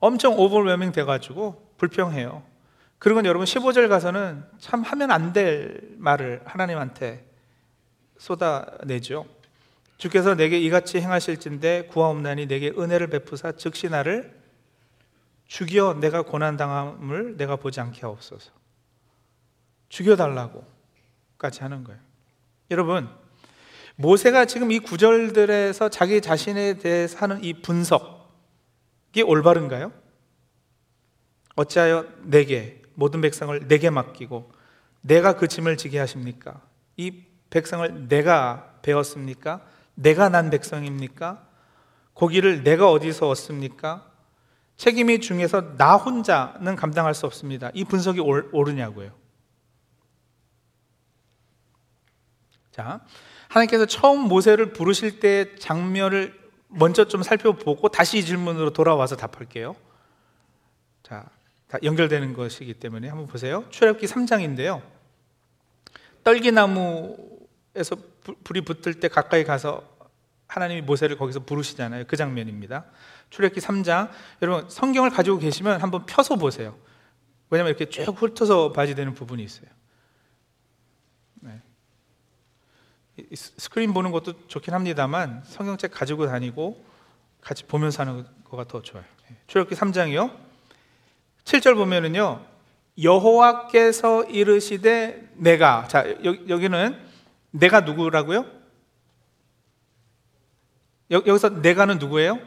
엄청 0.00 0.38
오버웨밍 0.38 0.92
돼가지고 0.92 1.74
불평해요. 1.76 2.42
그리고 2.98 3.24
여러분 3.24 3.44
15절 3.46 3.88
가서는 3.88 4.44
참 4.58 4.82
하면 4.82 5.10
안 5.10 5.32
될 5.32 5.80
말을 5.96 6.42
하나님한테 6.44 7.24
쏟아내죠. 8.18 9.26
주께서 9.96 10.34
내게 10.34 10.58
이같이 10.58 11.00
행하실진데 11.00 11.86
구하옵나니 11.86 12.46
내게 12.46 12.70
은혜를 12.70 13.08
베푸사 13.08 13.52
즉시 13.52 13.88
나를 13.88 14.38
죽여 15.46 15.94
내가 15.94 16.22
고난 16.22 16.56
당함을 16.56 17.36
내가 17.36 17.56
보지 17.56 17.80
않게 17.80 18.00
하옵소서. 18.02 18.50
죽여 19.88 20.16
달라고 20.16 20.64
까지 21.40 21.60
하는 21.60 21.82
거예요. 21.84 21.98
여러분, 22.70 23.08
모세가 23.96 24.44
지금 24.44 24.70
이 24.70 24.78
구절들에서 24.78 25.88
자기 25.88 26.20
자신에 26.20 26.74
대해서 26.74 27.18
하는 27.18 27.42
이 27.42 27.54
분석이 27.54 29.22
올바른가요? 29.24 29.90
어찌하여 31.56 32.06
내게 32.22 32.82
모든 32.94 33.20
백성을 33.22 33.66
내게 33.66 33.90
맡기고 33.90 34.52
내가 35.00 35.36
그 35.36 35.48
짐을 35.48 35.78
지게 35.78 35.98
하십니까? 35.98 36.60
이 36.96 37.24
백성을 37.48 38.08
내가 38.08 38.74
배웠습니까? 38.82 39.62
내가 39.94 40.28
난 40.28 40.50
백성입니까? 40.50 41.46
고기를 42.12 42.62
내가 42.62 42.90
어디서 42.90 43.28
얻습니까? 43.28 44.06
책임이 44.76 45.20
중에서 45.20 45.76
나 45.78 45.96
혼자는 45.96 46.76
감당할 46.76 47.14
수 47.14 47.24
없습니다. 47.26 47.70
이 47.72 47.84
분석이 47.84 48.20
옳으냐고요. 48.20 49.19
자, 52.80 53.00
하나님께서 53.48 53.84
처음 53.84 54.20
모세를 54.20 54.72
부르실 54.72 55.20
때 55.20 55.54
장면을 55.56 56.38
먼저 56.68 57.04
좀 57.04 57.22
살펴보고 57.22 57.90
다시 57.90 58.18
이 58.18 58.24
질문으로 58.24 58.72
돌아와서 58.72 59.16
답할게요. 59.16 59.76
자, 61.02 61.26
다 61.68 61.78
연결되는 61.82 62.32
것이기 62.32 62.74
때문에 62.74 63.08
한번 63.08 63.26
보세요. 63.26 63.66
출애굽기 63.68 64.06
3장인데요. 64.06 64.80
떨기나무에서 66.24 67.96
불이 68.44 68.62
붙을 68.62 68.94
때 68.98 69.08
가까이 69.08 69.44
가서 69.44 69.82
하나님이 70.46 70.80
모세를 70.80 71.18
거기서 71.18 71.40
부르시잖아요. 71.40 72.04
그 72.06 72.16
장면입니다. 72.16 72.86
출애굽기 73.28 73.60
3장. 73.60 74.08
여러분 74.40 74.70
성경을 74.70 75.10
가지고 75.10 75.38
계시면 75.38 75.82
한번 75.82 76.06
펴서 76.06 76.36
보세요. 76.36 76.78
왜냐하면 77.50 77.76
이렇게 77.76 77.90
쭉 77.90 78.16
훑어서 78.16 78.72
봐야 78.72 78.94
되는 78.94 79.12
부분이 79.12 79.42
있어요. 79.42 79.68
네. 81.40 81.60
스크린 83.34 83.92
보는 83.92 84.10
것도 84.10 84.46
좋긴 84.46 84.74
합니다만 84.74 85.42
성경책 85.46 85.92
가지고 85.92 86.26
다니고 86.26 86.84
같이 87.40 87.64
보면서 87.64 88.02
하는 88.02 88.26
거가 88.44 88.64
더 88.64 88.82
좋아요. 88.82 89.04
네. 89.28 89.36
출애굽기 89.46 89.74
3장이요. 89.80 90.36
7절 91.44 91.74
보면은요. 91.74 92.44
여호와께서 93.02 94.24
이르시되 94.24 95.32
내가 95.36 95.86
자 95.88 96.04
여기 96.24 96.68
는 96.68 96.96
내가 97.50 97.80
누구라고요? 97.80 98.44
여 101.12 101.20
기서 101.20 101.48
내가는 101.48 101.98
누구예요? 101.98 102.38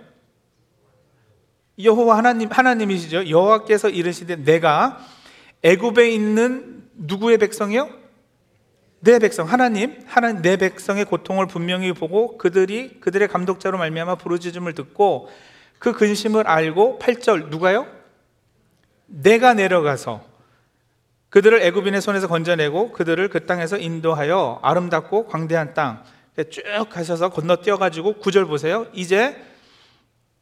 여호와 1.81 2.17
하나님 2.17 2.49
하나님이시죠. 2.51 3.29
여호와께서 3.29 3.89
이르시되 3.89 4.37
내가 4.37 5.03
애굽에 5.63 6.11
있는 6.11 6.87
누구의 6.93 7.39
백성이요? 7.39 8.02
내 9.03 9.19
백성 9.19 9.47
하나님 9.49 10.01
하나님 10.05 10.41
내 10.41 10.55
백성의 10.55 11.03
고통을 11.05 11.47
분명히 11.47 11.91
보고 11.91 12.37
그들이 12.37 13.01
그들의 13.01 13.27
감독자로 13.27 13.77
말미암아 13.77 14.15
부르짖음을 14.15 14.73
듣고 14.73 15.29
그 15.77 15.91
근심을 15.91 16.47
알고 16.47 16.99
8절 17.01 17.49
누가요? 17.49 17.85
내가 19.07 19.53
내려가서 19.53 20.23
그들을 21.29 21.61
애굽인의 21.61 21.99
손에서 21.99 22.27
건져내고 22.27 22.93
그들을 22.93 23.27
그 23.27 23.45
땅에서 23.45 23.77
인도하여 23.77 24.59
아름답고 24.61 25.27
광대한 25.27 25.73
땅 25.73 26.03
쭉 26.49 26.89
가셔서 26.89 27.29
건너뛰어 27.29 27.77
가지고 27.77 28.13
구절 28.13 28.45
보세요. 28.45 28.87
이제 28.93 29.35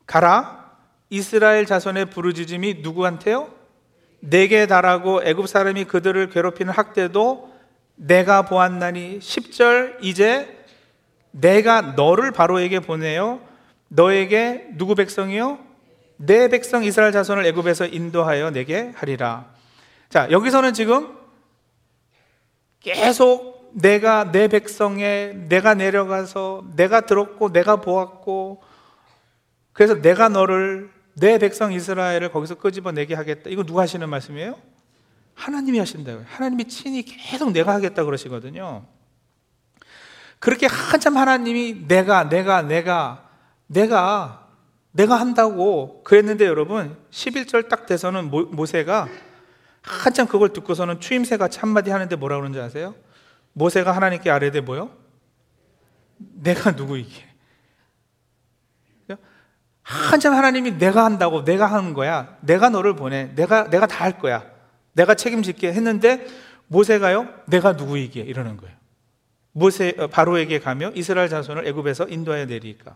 가라 0.06 0.72
이스라엘 1.10 1.66
자손의 1.66 2.06
부르짖음이 2.12 2.76
누구한테요? 2.82 3.50
내게 4.20 4.68
달하고 4.68 5.24
애굽 5.24 5.48
사람이 5.50 5.86
그들을 5.86 6.30
괴롭히는 6.30 6.72
학대도 6.72 7.51
내가 8.02 8.42
보았나니 8.44 9.20
10절 9.20 9.98
이제 10.02 10.58
내가 11.30 11.82
너를 11.82 12.32
바로에게 12.32 12.80
보내요 12.80 13.40
너에게 13.90 14.70
누구 14.78 14.96
백성이요? 14.96 15.60
내 16.18 16.48
백성 16.48 16.84
이스라엘 16.84 17.12
자손을 17.12 17.46
애굽에서 17.48 17.88
인도하여 17.88 18.52
내게 18.52 18.92
하리라. 18.96 19.52
자, 20.10 20.30
여기서는 20.32 20.74
지금 20.74 21.16
계속 22.80 23.70
내가 23.74 24.32
내 24.32 24.48
백성에 24.48 25.34
내가 25.48 25.74
내려가서 25.74 26.64
내가 26.76 27.02
들었고 27.02 27.52
내가 27.52 27.78
보았고 27.78 28.64
그래서 29.74 30.02
내가 30.02 30.28
너를 30.30 30.90
내 31.14 31.38
백성 31.38 31.72
이스라엘을 31.72 32.32
거기서 32.32 32.56
끄집어내게 32.56 33.14
하겠다. 33.14 33.50
이거 33.50 33.64
누가 33.64 33.84
하시는 33.84 34.10
말씀이에요? 34.10 34.56
하나님이 35.42 35.80
하신다고요. 35.80 36.26
하나님이 36.30 36.66
친히 36.66 37.02
계속 37.04 37.52
내가 37.52 37.74
하겠다 37.74 38.04
그러시거든요. 38.04 38.86
그렇게 40.40 40.68
한참 40.68 41.18
하나님이 41.18 41.88
내가, 41.88 42.30
내가, 42.30 42.62
내가, 42.62 43.30
내가, 43.68 44.48
내가 44.92 45.20
한다고 45.20 46.04
그랬는데 46.04 46.46
여러분, 46.46 46.96
11절 47.10 47.70
딱 47.70 47.86
돼서는 47.88 48.30
모, 48.30 48.44
모세가 48.44 49.08
한참 49.82 50.28
그걸 50.28 50.54
듣고서는 50.54 51.00
추임새 51.00 51.38
같이 51.38 51.60
한마디 51.60 51.90
하는데 51.90 52.16
뭐라 52.16 52.36
그러는지 52.36 52.60
아세요? 52.60 52.94
모세가 53.54 53.92
하나님께 53.92 54.30
아뢰되 54.30 54.62
뭐요? 54.62 54.92
내가 56.18 56.72
누구이게? 56.72 57.32
한참 59.84 60.36
하나님이 60.36 60.78
내가 60.78 61.04
한다고 61.04 61.44
내가 61.44 61.66
하는 61.66 61.94
거야. 61.94 62.38
내가 62.42 62.70
너를 62.70 62.96
보내. 62.96 63.34
내가 63.36 63.70
내가 63.70 63.88
다 63.88 64.06
할 64.06 64.20
거야. 64.20 64.51
내가 64.94 65.16
책임질게 65.16 65.74
했는데 65.74 66.26
모세가요. 66.68 67.28
내가 67.48 67.74
누구이기에 67.74 68.24
이러는 68.24 68.58
거예요. 68.58 68.76
모세 69.54 69.94
어, 69.98 70.08
바로에게 70.08 70.60
가며 70.60 70.92
이스라엘 70.96 71.30
자손을 71.30 71.68
애굽에서 71.68 72.08
인도하여 72.08 72.46
내리니까. 72.46 72.96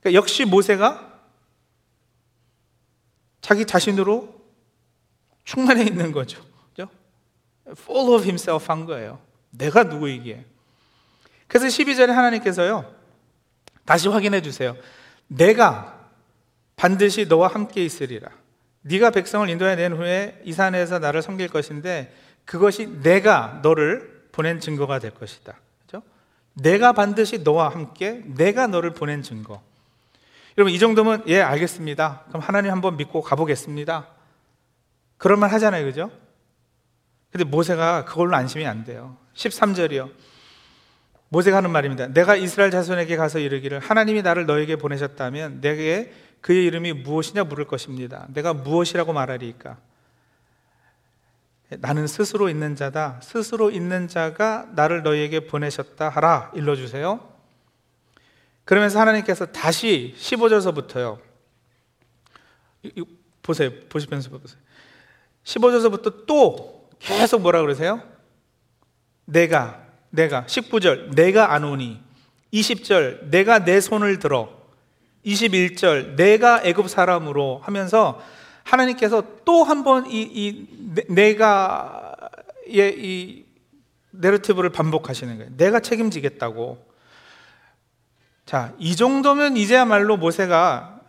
그러니까 0.00 0.18
역시 0.18 0.44
모세가 0.44 1.20
자기 3.40 3.64
자신으로 3.64 4.40
충만해 5.44 5.84
있는 5.84 6.12
거죠. 6.12 6.42
그죠? 6.70 6.88
full 7.68 8.14
of 8.14 8.22
himself 8.22 8.70
한 8.70 8.84
거예요. 8.86 9.20
내가 9.50 9.84
누구이기에. 9.84 10.44
그래서 11.46 11.66
12절에 11.66 12.08
하나님께서요. 12.08 12.94
다시 13.84 14.08
확인해 14.08 14.42
주세요. 14.42 14.76
내가 15.26 16.08
반드시 16.76 17.26
너와 17.26 17.48
함께 17.48 17.84
있으리라. 17.84 18.30
네가 18.82 19.10
백성을 19.10 19.48
인도해 19.48 19.76
낸 19.76 19.92
후에 19.92 20.40
이 20.44 20.52
산에서 20.52 20.98
나를 20.98 21.22
섬길 21.22 21.48
것인데 21.48 22.14
그것이 22.44 22.86
내가 23.02 23.60
너를 23.62 24.28
보낸 24.32 24.60
증거가 24.60 24.98
될 24.98 25.10
것이다. 25.12 25.54
그죠? 25.82 26.02
내가 26.54 26.92
반드시 26.92 27.38
너와 27.38 27.68
함께 27.68 28.22
내가 28.24 28.66
너를 28.66 28.92
보낸 28.94 29.22
증거. 29.22 29.62
여러분 30.56 30.72
이 30.72 30.78
정도면 30.78 31.24
예 31.26 31.40
알겠습니다. 31.40 32.24
그럼 32.28 32.42
하나님 32.42 32.72
한번 32.72 32.96
믿고 32.96 33.22
가보겠습니다. 33.22 34.08
그럴만 35.18 35.50
하잖아요, 35.50 35.84
그죠? 35.84 36.10
근데 37.30 37.44
모세가 37.44 38.06
그걸로 38.06 38.34
안심이 38.36 38.66
안 38.66 38.84
돼요. 38.84 39.16
13절이요. 39.34 40.10
모세가 41.28 41.58
하는 41.58 41.70
말입니다. 41.70 42.08
내가 42.08 42.34
이스라엘 42.34 42.72
자손에게 42.72 43.16
가서 43.16 43.38
이르기를 43.38 43.78
하나님이 43.78 44.22
나를 44.22 44.46
너에게 44.46 44.76
보내셨다면 44.76 45.60
내게 45.60 46.12
그의 46.40 46.64
이름이 46.66 46.92
무엇이냐 46.94 47.44
물을 47.44 47.66
것입니다. 47.66 48.26
내가 48.32 48.54
무엇이라고 48.54 49.12
말하리까? 49.12 49.78
나는 51.78 52.06
스스로 52.06 52.48
있는 52.48 52.74
자다. 52.74 53.20
스스로 53.22 53.70
있는 53.70 54.08
자가 54.08 54.68
나를 54.74 55.02
너에게 55.02 55.46
보내셨다 55.46 56.08
하라. 56.08 56.50
일러주세요. 56.54 57.28
그러면서 58.64 59.00
하나님께서 59.00 59.46
다시 59.46 60.14
15절서부터요. 60.18 61.20
보세요. 63.42 63.70
보시면서 63.88 64.30
보세요. 64.30 64.58
15절서부터 65.44 66.26
또 66.26 66.88
계속 66.98 67.42
뭐라 67.42 67.60
그러세요? 67.60 68.02
내가 69.24 69.86
내가 70.10 70.44
19절 70.44 71.14
내가 71.14 71.52
안 71.52 71.64
오니 71.64 72.00
20절 72.52 73.30
내가 73.30 73.64
내 73.64 73.80
손을 73.80 74.18
들어 74.18 74.59
21절 75.24 76.16
내가 76.16 76.62
애굽 76.64 76.88
사람으로 76.88 77.60
하면서 77.62 78.20
하나님께서 78.64 79.22
또 79.44 79.64
한 79.64 79.82
번 79.84 80.06
이 80.06 80.22
이 80.22 80.66
내가의 81.08 82.94
이 82.98 83.44
내러티브를 84.12 84.70
반복하시는 84.70 85.36
거예요. 85.38 85.50
내가 85.56 85.80
책임지겠다고. 85.80 86.84
자, 88.44 88.74
이 88.78 88.96
정도면 88.96 89.56
이제야말로 89.56 90.16
모세가 90.16 91.00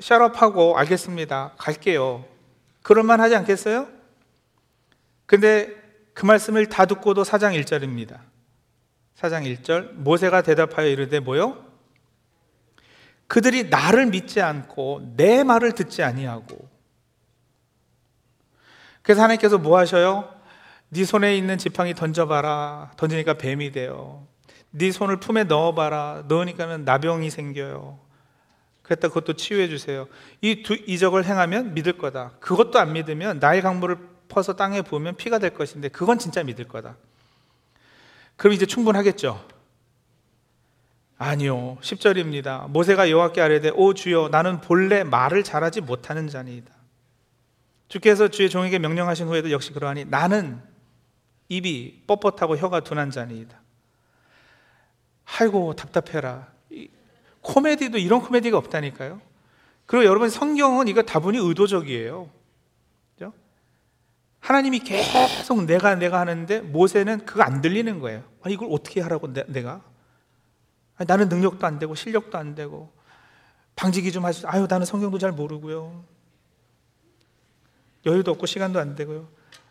샤럽하고 0.00 0.76
알겠습니다. 0.78 1.52
갈게요. 1.56 2.24
그럴만 2.82 3.20
하지 3.20 3.36
않겠어요? 3.36 3.86
근데 5.26 5.70
그 6.14 6.26
말씀을 6.26 6.66
다 6.68 6.84
듣고도 6.86 7.22
사장 7.24 7.52
1절입니다. 7.52 8.18
4장 9.18 9.44
1절 9.62 9.92
모세가 9.94 10.42
대답하여 10.42 10.88
이르되 10.88 11.20
뭐요? 11.20 11.64
그들이 13.32 13.70
나를 13.70 14.04
믿지 14.08 14.42
않고 14.42 15.14
내 15.16 15.42
말을 15.42 15.72
듣지 15.72 16.02
아니하고. 16.02 16.68
그래서 19.00 19.22
하나님께서 19.22 19.56
뭐 19.56 19.78
하셔요? 19.78 20.28
네 20.90 21.06
손에 21.06 21.34
있는 21.34 21.56
지팡이 21.56 21.94
던져봐라. 21.94 22.90
던지니까 22.98 23.38
뱀이 23.38 23.72
돼요. 23.72 24.26
네 24.70 24.92
손을 24.92 25.18
품에 25.18 25.44
넣어봐라. 25.44 26.24
넣으니까는 26.28 26.84
나병이 26.84 27.30
생겨요. 27.30 27.98
그랬다 28.82 29.08
그것도 29.08 29.32
치유해 29.32 29.66
주세요. 29.70 30.08
이 30.42 30.62
두 30.62 30.74
이적을 30.74 31.24
행하면 31.24 31.72
믿을 31.72 31.96
거다. 31.96 32.32
그것도 32.38 32.78
안 32.78 32.92
믿으면 32.92 33.38
나의 33.38 33.62
강물을 33.62 33.96
퍼서 34.28 34.56
땅에 34.56 34.82
부으면 34.82 35.16
피가 35.16 35.38
될 35.38 35.54
것인데 35.54 35.88
그건 35.88 36.18
진짜 36.18 36.42
믿을 36.42 36.68
거다. 36.68 36.98
그럼 38.36 38.52
이제 38.52 38.66
충분하겠죠? 38.66 39.42
아니요. 41.22 41.78
10절입니다. 41.80 42.68
모세가 42.68 43.08
여호와께 43.10 43.40
아뢰되 43.40 43.70
오 43.74 43.94
주여 43.94 44.28
나는 44.30 44.60
본래 44.60 45.04
말을 45.04 45.44
잘하지 45.44 45.80
못하는 45.82 46.28
자니이다. 46.28 46.72
주께서 47.88 48.28
주의 48.28 48.50
종에게 48.50 48.78
명령하신 48.78 49.28
후에도 49.28 49.50
역시 49.50 49.72
그러하니 49.72 50.06
나는 50.06 50.60
입이 51.48 52.04
뻣뻣하고 52.06 52.56
혀가 52.56 52.80
둔한 52.80 53.10
자니이다. 53.10 53.60
아이고 55.38 55.74
답답해라. 55.74 56.48
코미디도 57.42 57.98
이런 57.98 58.20
코미디가 58.20 58.56
없다니까요. 58.58 59.20
그리고 59.86 60.04
여러분 60.04 60.28
성경은 60.28 60.88
이거 60.88 61.02
다분히 61.02 61.38
의도적이에요. 61.38 62.28
하나님이 64.42 64.80
계속 64.80 65.64
내가 65.66 65.94
내가 65.94 66.18
하는데 66.18 66.60
모세는 66.62 67.24
그거 67.24 67.42
안 67.42 67.60
들리는 67.60 68.00
거예요. 68.00 68.24
아니 68.42 68.54
이걸 68.54 68.68
어떻게 68.72 69.00
하라고 69.00 69.32
내, 69.32 69.62
가 69.62 69.74
아니, 69.74 69.82
나는 70.98 71.28
능력도 71.28 71.66
안 71.66 71.78
되고 71.78 71.94
실력도 71.94 72.38
안 72.38 72.54
되고 72.54 72.92
방지기 73.76 74.12
좀 74.12 74.24
하시. 74.24 74.46
아유 74.46 74.66
나는 74.68 74.86
성경도 74.86 75.18
잘 75.18 75.32
모르고요. 75.32 76.04
여유도 78.06 78.32
없고 78.32 78.46
시간도 78.46 78.78
안 78.78 78.94
되고요. 78.94 79.28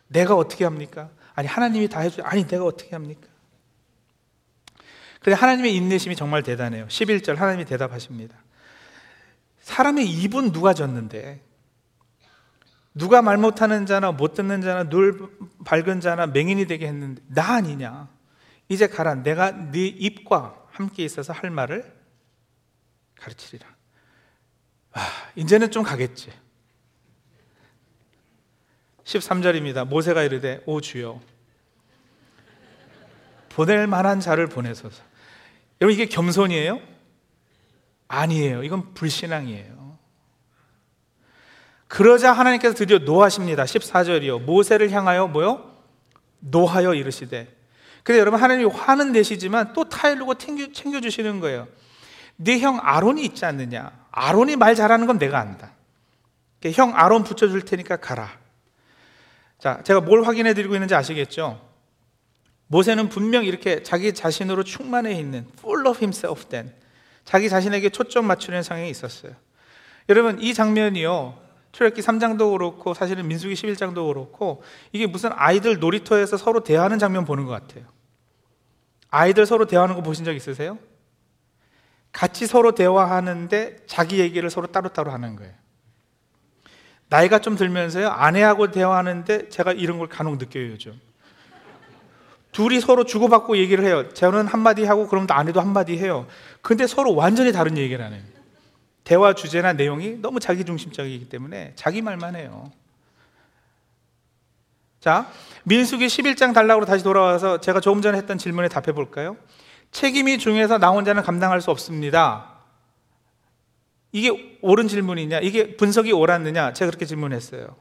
내가 0.08 0.34
어떻게 0.34 0.64
합니까? 0.64 1.10
아니 1.34 1.48
하나님이 1.48 1.88
다 1.88 2.00
해줘. 2.00 2.22
아니 2.22 2.46
내가 2.46 2.64
어떻게 2.64 2.90
합니까? 2.90 3.28
근데 5.20 5.36
하나님의 5.36 5.74
인내심이 5.76 6.16
정말 6.16 6.42
대단해요. 6.42 6.86
11절 6.86 7.36
하나님이 7.36 7.64
대답하십니다. 7.64 8.36
사람의 9.60 10.08
입은 10.08 10.50
누가 10.52 10.74
졌는데 10.74 11.40
누가 12.94 13.22
말 13.22 13.38
못하는 13.38 13.86
자나 13.86 14.12
못 14.12 14.34
듣는 14.34 14.60
자나 14.60 14.88
눈 14.88 15.30
밝은 15.64 16.00
자나 16.00 16.26
맹인이 16.26 16.66
되게 16.66 16.88
했는데 16.88 17.22
나 17.28 17.54
아니냐? 17.54 18.08
이제 18.68 18.88
가라. 18.88 19.14
내가 19.14 19.52
네 19.70 19.86
입과 19.86 20.61
함께 20.72 21.04
있어서 21.04 21.32
할 21.32 21.50
말을 21.50 21.94
가르치리라. 23.16 23.66
아, 24.92 25.00
이제는 25.36 25.70
좀 25.70 25.82
가겠지. 25.82 26.32
13절입니다. 29.04 29.86
모세가 29.86 30.22
이르되 30.22 30.62
오 30.66 30.80
주여 30.80 31.20
보낼 33.50 33.86
만한 33.86 34.20
자를 34.20 34.46
보내소서. 34.46 35.02
여러분 35.80 35.94
이게 35.94 36.06
겸손이에요? 36.06 36.80
아니에요. 38.08 38.62
이건 38.62 38.94
불신앙이에요. 38.94 39.98
그러자 41.88 42.32
하나님께서 42.32 42.74
드디어 42.74 42.98
노하십니다. 42.98 43.64
14절이요. 43.64 44.42
모세를 44.42 44.90
향하여 44.90 45.26
뭐요? 45.26 45.70
노하여 46.40 46.94
이르시되. 46.94 47.61
근데 48.02 48.18
여러분 48.18 48.40
하나님이 48.40 48.68
화는 48.68 49.12
내시지만 49.12 49.72
또 49.74 49.88
타일르고 49.88 50.34
챙겨, 50.34 51.00
주시는 51.00 51.40
거예요. 51.40 51.68
네 52.36 52.58
형 52.58 52.80
아론이 52.82 53.24
있지 53.24 53.44
않느냐? 53.44 53.92
아론이 54.10 54.56
말 54.56 54.74
잘하는 54.74 55.06
건 55.06 55.18
내가 55.18 55.38
안다. 55.38 55.72
형 56.74 56.92
아론 56.96 57.24
붙여줄 57.24 57.62
테니까 57.64 57.96
가라. 57.96 58.30
자, 59.58 59.80
제가 59.84 60.00
뭘 60.00 60.24
확인해 60.24 60.54
드리고 60.54 60.74
있는지 60.74 60.94
아시겠죠? 60.94 61.60
모세는 62.66 63.08
분명 63.08 63.44
이렇게 63.44 63.82
자기 63.82 64.12
자신으로 64.14 64.64
충만해 64.64 65.12
있는 65.12 65.46
full 65.58 65.86
of 65.86 65.98
himself 65.98 66.46
된 66.48 66.72
자기 67.24 67.48
자신에게 67.48 67.90
초점 67.90 68.26
맞추는 68.26 68.62
상황이 68.62 68.88
있었어요. 68.90 69.32
여러분 70.08 70.40
이 70.40 70.54
장면이요. 70.54 71.41
출애기 71.72 72.02
3장도 72.02 72.52
그렇고 72.52 72.94
사실은 72.94 73.26
민수기 73.26 73.54
11장도 73.54 74.06
그렇고 74.12 74.62
이게 74.92 75.06
무슨 75.06 75.30
아이들 75.32 75.78
놀이터에서 75.78 76.36
서로 76.36 76.60
대화하는 76.60 76.98
장면 76.98 77.24
보는 77.24 77.46
것 77.46 77.52
같아요. 77.52 77.84
아이들 79.10 79.46
서로 79.46 79.66
대화하는 79.66 79.94
거 79.96 80.02
보신 80.02 80.24
적 80.24 80.34
있으세요? 80.34 80.78
같이 82.12 82.46
서로 82.46 82.72
대화하는데 82.72 83.78
자기 83.86 84.20
얘기를 84.20 84.48
서로 84.50 84.66
따로따로 84.66 85.10
하는 85.10 85.36
거예요. 85.36 85.52
나이가 87.08 87.38
좀 87.40 87.56
들면서요, 87.56 88.08
아내하고 88.08 88.70
대화하는데 88.70 89.48
제가 89.48 89.72
이런 89.72 89.98
걸 89.98 90.08
간혹 90.08 90.38
느껴요, 90.38 90.70
요즘. 90.72 90.98
둘이 92.52 92.80
서로 92.80 93.04
주고받고 93.04 93.56
얘기를 93.56 93.84
해요. 93.84 94.10
저는 94.10 94.46
한마디 94.46 94.84
하고 94.84 95.08
그럼 95.08 95.26
또 95.26 95.34
아내도 95.34 95.60
한마디 95.60 95.96
해요. 95.98 96.26
근데 96.60 96.86
서로 96.86 97.14
완전히 97.14 97.50
다른 97.52 97.78
얘기를 97.78 98.04
하는 98.04 98.31
대화 99.04 99.34
주제나 99.34 99.72
내용이 99.72 100.18
너무 100.18 100.40
자기중심적이기 100.40 101.28
때문에 101.28 101.72
자기 101.74 102.02
말만 102.02 102.36
해요. 102.36 102.70
자, 105.00 105.28
민수기 105.64 106.06
11장 106.06 106.54
단락으로 106.54 106.86
다시 106.86 107.02
돌아와서 107.02 107.60
제가 107.60 107.80
조금 107.80 108.02
전에 108.02 108.16
했던 108.18 108.38
질문에 108.38 108.68
답해 108.68 108.92
볼까요? 108.92 109.36
책임이 109.90 110.38
중요해서 110.38 110.78
나 110.78 110.90
혼자는 110.90 111.22
감당할 111.22 111.60
수 111.60 111.70
없습니다. 111.70 112.52
이게 114.12 114.58
옳은 114.62 114.88
질문이냐? 114.88 115.40
이게 115.40 115.76
분석이 115.76 116.12
옳았느냐? 116.12 116.72
제가 116.74 116.90
그렇게 116.90 117.04
질문했어요. 117.04 117.74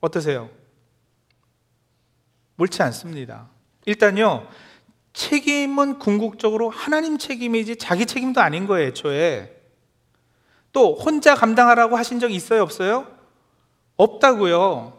어떠세요? 0.00 0.48
옳지 2.56 2.82
않습니다. 2.82 3.48
일단요, 3.84 4.46
책임은 5.12 5.98
궁극적으로 5.98 6.70
하나님 6.70 7.18
책임이지 7.18 7.76
자기 7.76 8.06
책임도 8.06 8.40
아닌 8.40 8.66
거예요, 8.66 8.88
애초에. 8.88 9.59
또 10.72 10.94
혼자 10.94 11.34
감당하라고 11.34 11.96
하신 11.96 12.20
적 12.20 12.30
있어요, 12.30 12.62
없어요? 12.62 13.06
없다고요. 13.96 14.98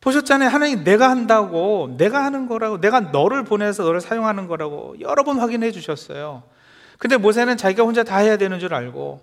보셨잖아요. 0.00 0.48
하나님 0.48 0.84
내가 0.84 1.10
한다고, 1.10 1.94
내가 1.96 2.24
하는 2.24 2.46
거라고, 2.46 2.80
내가 2.80 3.00
너를 3.00 3.44
보내서 3.44 3.84
너를 3.84 4.00
사용하는 4.00 4.48
거라고 4.48 4.96
여러 5.00 5.22
번 5.22 5.38
확인해 5.38 5.70
주셨어요. 5.70 6.42
근데 6.98 7.16
모세는 7.16 7.56
자기가 7.56 7.82
혼자 7.84 8.04
다 8.04 8.18
해야 8.18 8.36
되는 8.36 8.58
줄 8.58 8.74
알고, 8.74 9.20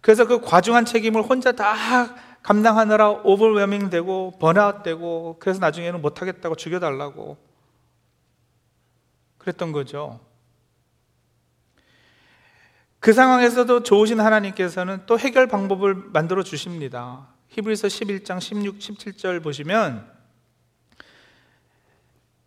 그래서 0.00 0.26
그 0.26 0.40
과중한 0.40 0.84
책임을 0.84 1.22
혼자 1.22 1.52
다 1.52 2.14
감당하느라 2.42 3.10
오버웨밍 3.10 3.90
되고 3.90 4.32
번아웃 4.38 4.82
되고 4.82 5.36
그래서 5.38 5.60
나중에는 5.60 6.00
못 6.00 6.20
하겠다고 6.22 6.54
죽여 6.54 6.80
달라고 6.80 7.36
그랬던 9.38 9.72
거죠. 9.72 10.20
그 13.00 13.14
상황에서도 13.14 13.82
좋으신 13.82 14.20
하나님께서는 14.20 15.02
또 15.06 15.18
해결 15.18 15.46
방법을 15.46 15.94
만들어 15.94 16.42
주십니다. 16.42 17.28
히브리서 17.48 17.88
11장 17.88 18.40
16, 18.40 18.78
17절 18.78 19.42
보시면 19.42 20.08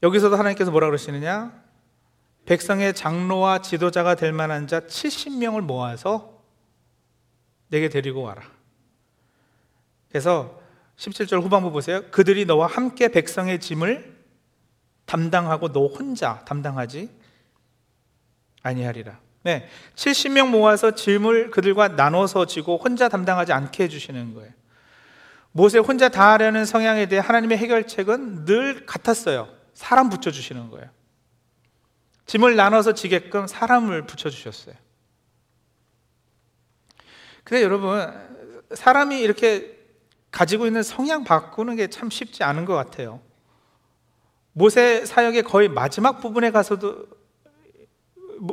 여기서도 0.03 0.35
하나님께서 0.35 0.69
뭐라 0.69 0.87
그러시느냐? 0.87 1.63
백성의 2.45 2.93
장로와 2.93 3.59
지도자가 3.59 4.15
될 4.15 4.31
만한 4.31 4.67
자 4.67 4.81
70명을 4.81 5.61
모아서 5.61 6.43
내게 7.69 7.89
데리고 7.89 8.21
와라. 8.21 8.43
그래서 10.09 10.61
17절 10.97 11.41
후반부 11.41 11.71
보세요. 11.71 12.03
그들이 12.11 12.45
너와 12.45 12.67
함께 12.67 13.07
백성의 13.07 13.59
짐을 13.59 14.13
담당하고 15.05 15.71
너 15.71 15.87
혼자 15.87 16.45
담당하지 16.45 17.09
아니하리라. 18.61 19.19
네. 19.43 19.67
70명 19.95 20.49
모아서 20.49 20.91
짐을 20.91 21.51
그들과 21.51 21.89
나눠서 21.89 22.45
지고 22.45 22.77
혼자 22.77 23.09
담당하지 23.09 23.53
않게 23.53 23.83
해주시는 23.83 24.33
거예요. 24.33 24.51
모세 25.51 25.77
혼자 25.77 26.09
다 26.09 26.31
하려는 26.31 26.65
성향에 26.65 27.07
대해 27.07 27.21
하나님의 27.21 27.57
해결책은 27.57 28.45
늘 28.45 28.85
같았어요. 28.85 29.49
사람 29.73 30.09
붙여주시는 30.09 30.69
거예요. 30.71 30.89
짐을 32.25 32.55
나눠서 32.55 32.93
지게끔 32.93 33.45
사람을 33.47 34.05
붙여주셨어요. 34.05 34.75
근데 37.43 37.61
여러분, 37.61 38.11
사람이 38.73 39.19
이렇게 39.19 39.77
가지고 40.31 40.65
있는 40.65 40.81
성향 40.81 41.23
바꾸는 41.23 41.75
게 41.75 41.87
참 41.87 42.09
쉽지 42.09 42.43
않은 42.43 42.65
것 42.65 42.73
같아요. 42.73 43.21
모세 44.53 45.05
사역의 45.05 45.43
거의 45.43 45.67
마지막 45.67 46.21
부분에 46.21 46.51
가서도 46.51 47.07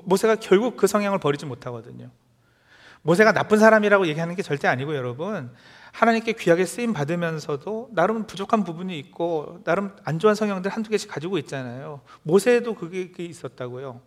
모세가 0.04 0.36
결국 0.36 0.76
그 0.76 0.86
성향을 0.86 1.18
버리지 1.18 1.46
못하거든요. 1.46 2.10
모세가 3.02 3.32
나쁜 3.32 3.58
사람이라고 3.58 4.06
얘기하는 4.08 4.34
게 4.34 4.42
절대 4.42 4.68
아니고 4.68 4.94
여러분 4.94 5.50
하나님께 5.92 6.32
귀하게 6.34 6.66
쓰임 6.66 6.92
받으면서도 6.92 7.90
나름 7.92 8.26
부족한 8.26 8.62
부분이 8.64 8.98
있고 8.98 9.60
나름 9.64 9.96
안 10.04 10.18
좋은 10.18 10.34
성향들 10.34 10.70
한두 10.70 10.90
개씩 10.90 11.10
가지고 11.10 11.38
있잖아요. 11.38 12.02
모세에도 12.22 12.74
그게 12.74 13.10
있었다고요. 13.18 14.00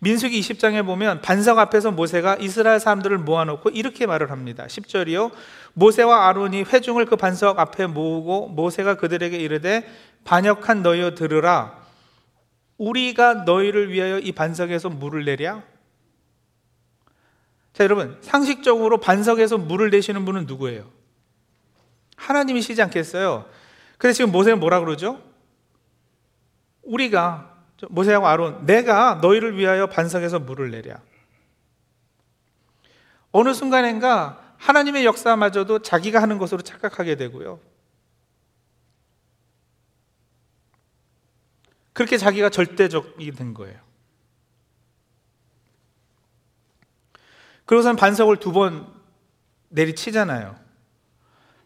민수기 0.00 0.38
20장에 0.40 0.84
보면 0.84 1.22
반석 1.22 1.58
앞에서 1.58 1.92
모세가 1.92 2.36
이스라엘 2.36 2.80
사람들을 2.80 3.16
모아놓고 3.18 3.70
이렇게 3.70 4.06
말을 4.06 4.30
합니다. 4.30 4.66
10절이요. 4.66 5.30
모세와 5.74 6.28
아론이 6.28 6.64
회중을 6.64 7.06
그 7.06 7.16
반석 7.16 7.58
앞에 7.58 7.86
모으고 7.86 8.48
모세가 8.48 8.96
그들에게 8.96 9.36
이르되 9.38 9.88
반역한 10.24 10.82
너희여 10.82 11.14
들으라. 11.14 11.83
우리가 12.78 13.44
너희를 13.44 13.92
위하여 13.92 14.18
이 14.18 14.32
반석에서 14.32 14.88
물을 14.90 15.24
내랴? 15.24 15.62
자, 17.72 17.84
여러분, 17.84 18.18
상식적으로 18.20 18.98
반석에서 18.98 19.58
물을 19.58 19.90
내시는 19.90 20.24
분은 20.24 20.46
누구예요? 20.46 20.88
하나님이시지 22.16 22.80
않겠어요? 22.82 23.46
근데 23.98 24.12
지금 24.12 24.30
모세는 24.32 24.60
뭐라 24.60 24.80
그러죠? 24.80 25.20
우리가 26.82 27.52
모세하고 27.88 28.26
아론, 28.26 28.66
내가 28.66 29.16
너희를 29.16 29.56
위하여 29.56 29.86
반석에서 29.88 30.38
물을 30.38 30.70
내랴. 30.70 31.00
어느 33.32 33.52
순간인가 33.52 34.40
하나님의 34.58 35.04
역사마저도 35.04 35.80
자기가 35.80 36.22
하는 36.22 36.38
것으로 36.38 36.62
착각하게 36.62 37.16
되고요. 37.16 37.58
그렇게 41.94 42.18
자기가 42.18 42.50
절대적이 42.50 43.32
된 43.32 43.54
거예요. 43.54 43.78
그러고선 47.64 47.96
반석을 47.96 48.36
두 48.38 48.52
번 48.52 48.86
내리치잖아요. 49.70 50.56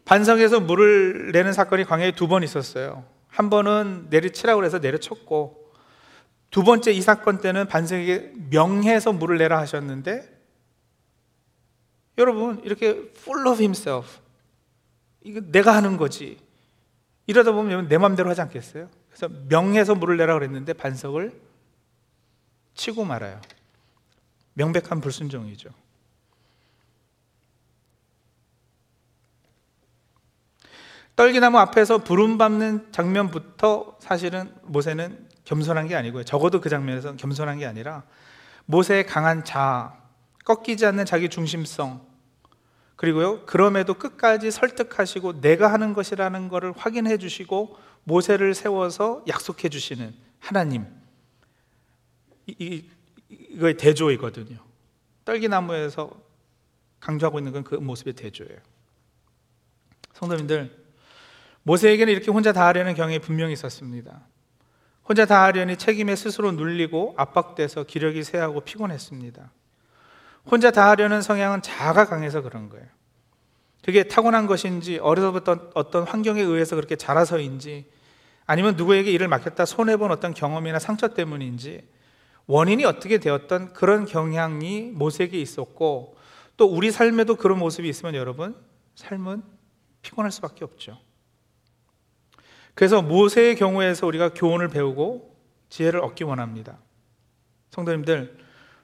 반석에서 0.05 0.59
물을 0.61 1.31
내는 1.31 1.53
사건이 1.53 1.83
광야에 1.83 2.13
두 2.13 2.27
번 2.27 2.41
있었어요. 2.43 3.05
한 3.27 3.49
번은 3.49 4.07
내리치라고 4.09 4.63
해서 4.63 4.79
내려쳤고 4.79 5.71
두 6.49 6.63
번째 6.63 6.91
이 6.91 7.01
사건 7.01 7.41
때는 7.41 7.67
반석에게 7.67 8.33
명해서 8.49 9.13
물을 9.13 9.37
내라 9.37 9.59
하셨는데 9.59 10.37
여러분 12.17 12.59
이렇게 12.63 12.87
full 13.15 13.47
of 13.47 13.59
himself 13.59 14.19
이거 15.21 15.41
내가 15.41 15.75
하는 15.75 15.95
거지 15.97 16.39
이러다 17.27 17.51
보면 17.51 17.87
내 17.87 17.97
마음대로 17.99 18.29
하지 18.29 18.41
않겠어요? 18.41 18.89
그래서 19.19 19.35
명해서 19.49 19.95
물을 19.95 20.15
내라 20.15 20.33
그랬는데 20.35 20.71
반석을 20.71 21.37
치고 22.73 23.03
말아요. 23.03 23.41
명백한 24.53 25.01
불순종이죠. 25.01 25.69
떨기나무 31.17 31.57
앞에서 31.57 31.97
부름 31.97 32.37
밟는 32.37 32.93
장면부터 32.93 33.97
사실은 33.99 34.53
모세는 34.63 35.27
겸손한 35.43 35.89
게 35.89 35.95
아니고요. 35.95 36.23
적어도 36.23 36.61
그 36.61 36.69
장면에서 36.69 37.17
겸손한 37.17 37.57
게 37.59 37.65
아니라 37.65 38.03
모세의 38.67 39.05
강한 39.05 39.43
자아, 39.43 39.97
꺾이지 40.45 40.85
않는 40.85 41.03
자기 41.03 41.27
중심성, 41.27 42.07
그리고요, 42.95 43.45
그럼에도 43.45 43.93
끝까지 43.95 44.51
설득하시고 44.51 45.41
내가 45.41 45.71
하는 45.73 45.93
것이라는 45.93 46.47
것을 46.47 46.73
확인해 46.75 47.17
주시고 47.17 47.77
모세를 48.09 48.55
세워서 48.55 49.23
약속해 49.27 49.69
주시는 49.69 50.15
하나님. 50.39 50.87
이, 52.47 52.83
이거의 53.29 53.77
대조이거든요. 53.77 54.57
떨기나무에서 55.25 56.09
강조하고 56.99 57.37
있는 57.37 57.51
건 57.51 57.63
그 57.63 57.75
모습의 57.75 58.13
대조예요. 58.13 58.57
성도님들, 60.13 60.75
모세에게는 61.63 62.11
이렇게 62.11 62.31
혼자 62.31 62.51
다 62.51 62.65
하려는 62.65 62.95
경향이 62.95 63.19
분명히 63.19 63.53
있었습니다. 63.53 64.21
혼자 65.07 65.25
다 65.25 65.43
하려니 65.43 65.77
책임에 65.77 66.15
스스로 66.15 66.51
눌리고 66.51 67.13
압박돼서 67.15 67.83
기력이 67.83 68.23
쇠하고 68.23 68.61
피곤했습니다. 68.61 69.51
혼자 70.49 70.71
다 70.71 70.89
하려는 70.89 71.21
성향은 71.21 71.61
자아가 71.61 72.05
강해서 72.05 72.41
그런 72.41 72.69
거예요. 72.69 72.87
그게 73.83 74.03
타고난 74.03 74.47
것인지 74.47 74.97
어려서부터 74.97 75.71
어떤 75.75 76.03
환경에 76.03 76.41
의해서 76.41 76.75
그렇게 76.75 76.95
자라서인지 76.95 77.98
아니면 78.49 78.75
누구에게 78.75 79.11
일을 79.11 79.27
맡겼다 79.27 79.65
손해본 79.65 80.09
어떤 80.09 80.33
경험이나 80.33 80.79
상처 80.79 81.09
때문인지 81.09 81.87
원인이 82.47 82.83
어떻게 82.83 83.19
되었던 83.19 83.73
그런 83.73 84.05
경향이 84.05 84.89
모세에게 84.91 85.39
있었고 85.39 86.17
또 86.57 86.65
우리 86.65 86.89
삶에도 86.89 87.35
그런 87.35 87.59
모습이 87.59 87.87
있으면 87.87 88.15
여러분 88.15 88.55
삶은 88.95 89.43
피곤할 90.01 90.31
수밖에 90.31 90.65
없죠. 90.65 90.97
그래서 92.73 93.03
모세의 93.03 93.55
경우에서 93.55 94.07
우리가 94.07 94.33
교훈을 94.33 94.69
배우고 94.69 95.39
지혜를 95.69 95.99
얻기 95.99 96.23
원합니다. 96.23 96.79
성도님들, 97.69 98.35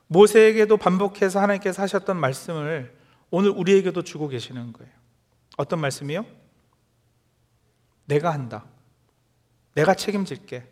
모세에게도 0.06 0.78
반복해서 0.78 1.42
하나님께서 1.42 1.82
하셨던 1.82 2.18
말씀을 2.18 2.96
오늘 3.32 3.50
우리에게도 3.50 4.04
주고 4.04 4.28
계시는 4.28 4.74
거예요. 4.74 4.92
어떤 5.58 5.80
말씀이요? 5.80 6.24
내가 8.06 8.32
한다. 8.32 8.66
내가 9.76 9.94
책임질게. 9.94 10.64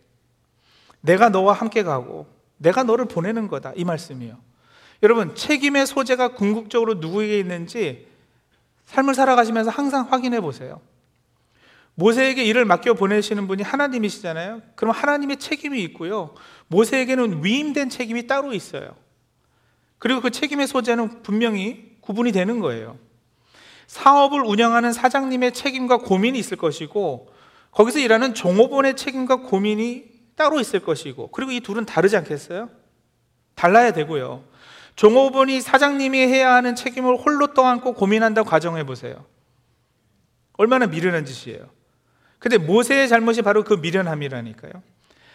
내가 1.02 1.30
너와 1.30 1.54
함께 1.54 1.84
가고 1.84 2.28
내가 2.58 2.84
너를 2.84 3.06
보내는 3.06 3.48
거다. 3.48 3.74
이 3.76 3.84
말씀이요. 3.84 4.38
여러분, 5.04 5.36
책임의 5.36 5.86
소재가 5.86 6.30
궁극적으로 6.30 6.96
누구에게 6.96 7.38
있는지 7.38 8.08
삶을 8.86 9.14
살아가시면서 9.14 9.70
항상 9.70 10.12
확인해 10.12 10.40
보세요. 10.40 10.82
모세에게 11.96 12.44
일을 12.44 12.66
맡겨 12.66 12.94
보내시는 12.96 13.48
분이 13.48 13.64
하나님이시잖아요. 13.64 14.62
그럼 14.76 14.94
하나님의 14.96 15.38
책임이 15.38 15.84
있고요. 15.84 16.34
모세에게는 16.68 17.44
위임된 17.44 17.90
책임이 17.90 18.26
따로 18.26 18.54
있어요. 18.54 18.96
그리고 20.00 20.22
그 20.22 20.32
책임의 20.32 20.68
소재는 20.68 21.22
분명히 21.22 21.98
구분이 22.02 22.32
되는 22.32 22.60
거예요. 22.60 22.98
사업을 23.88 24.42
운영하는 24.42 24.92
사장님의 24.92 25.54
책임과 25.54 25.98
고민이 25.98 26.40
있을 26.40 26.58
것이고, 26.58 27.33
거기서 27.74 28.00
일하는 28.00 28.34
종업원의 28.34 28.96
책임과 28.96 29.38
고민이 29.38 30.06
따로 30.36 30.60
있을 30.60 30.80
것이고, 30.80 31.32
그리고 31.32 31.52
이 31.52 31.60
둘은 31.60 31.86
다르지 31.86 32.18
않겠어요? 32.18 32.70
달라야 33.56 33.94
되고요. 33.94 34.44
종업원이 34.96 35.62
사장님이 35.62 36.20
해야 36.20 36.54
하는 36.54 36.76
책임을 36.76 37.18
홀로 37.18 37.54
떠안고 37.54 37.94
고민한다고 37.94 38.48
가정해 38.48 38.84
보세요. 38.86 39.26
얼마나 40.54 40.86
미련한 40.86 41.26
짓이에요. 41.26 41.70
근데 42.38 42.58
모세의 42.58 43.10
잘못이 43.10 43.42
바로 43.42 43.64
그 43.64 43.76
미련함이라니까요. 43.76 44.74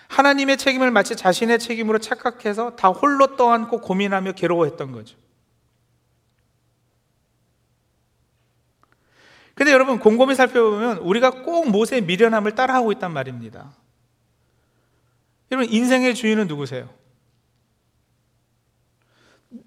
하나님의 0.08 0.56
책임을 0.56 0.90
마치 0.90 1.16
자신의 1.16 1.58
책임으로 1.58 1.98
착각해서 1.98 2.76
다 2.76 2.88
홀로 2.88 3.36
떠안고 3.36 3.80
고민하며 3.80 4.32
괴로워했던 4.32 4.92
거죠. 4.92 5.16
근데 9.58 9.72
여러분 9.72 9.98
곰곰이 9.98 10.36
살펴보면 10.36 10.98
우리가 10.98 11.42
꼭 11.42 11.68
모세의 11.68 12.02
미련함을 12.02 12.54
따라하고 12.54 12.92
있단 12.92 13.12
말입니다. 13.12 13.72
여러분 15.50 15.72
인생의 15.72 16.14
주인은 16.14 16.46
누구세요? 16.46 16.88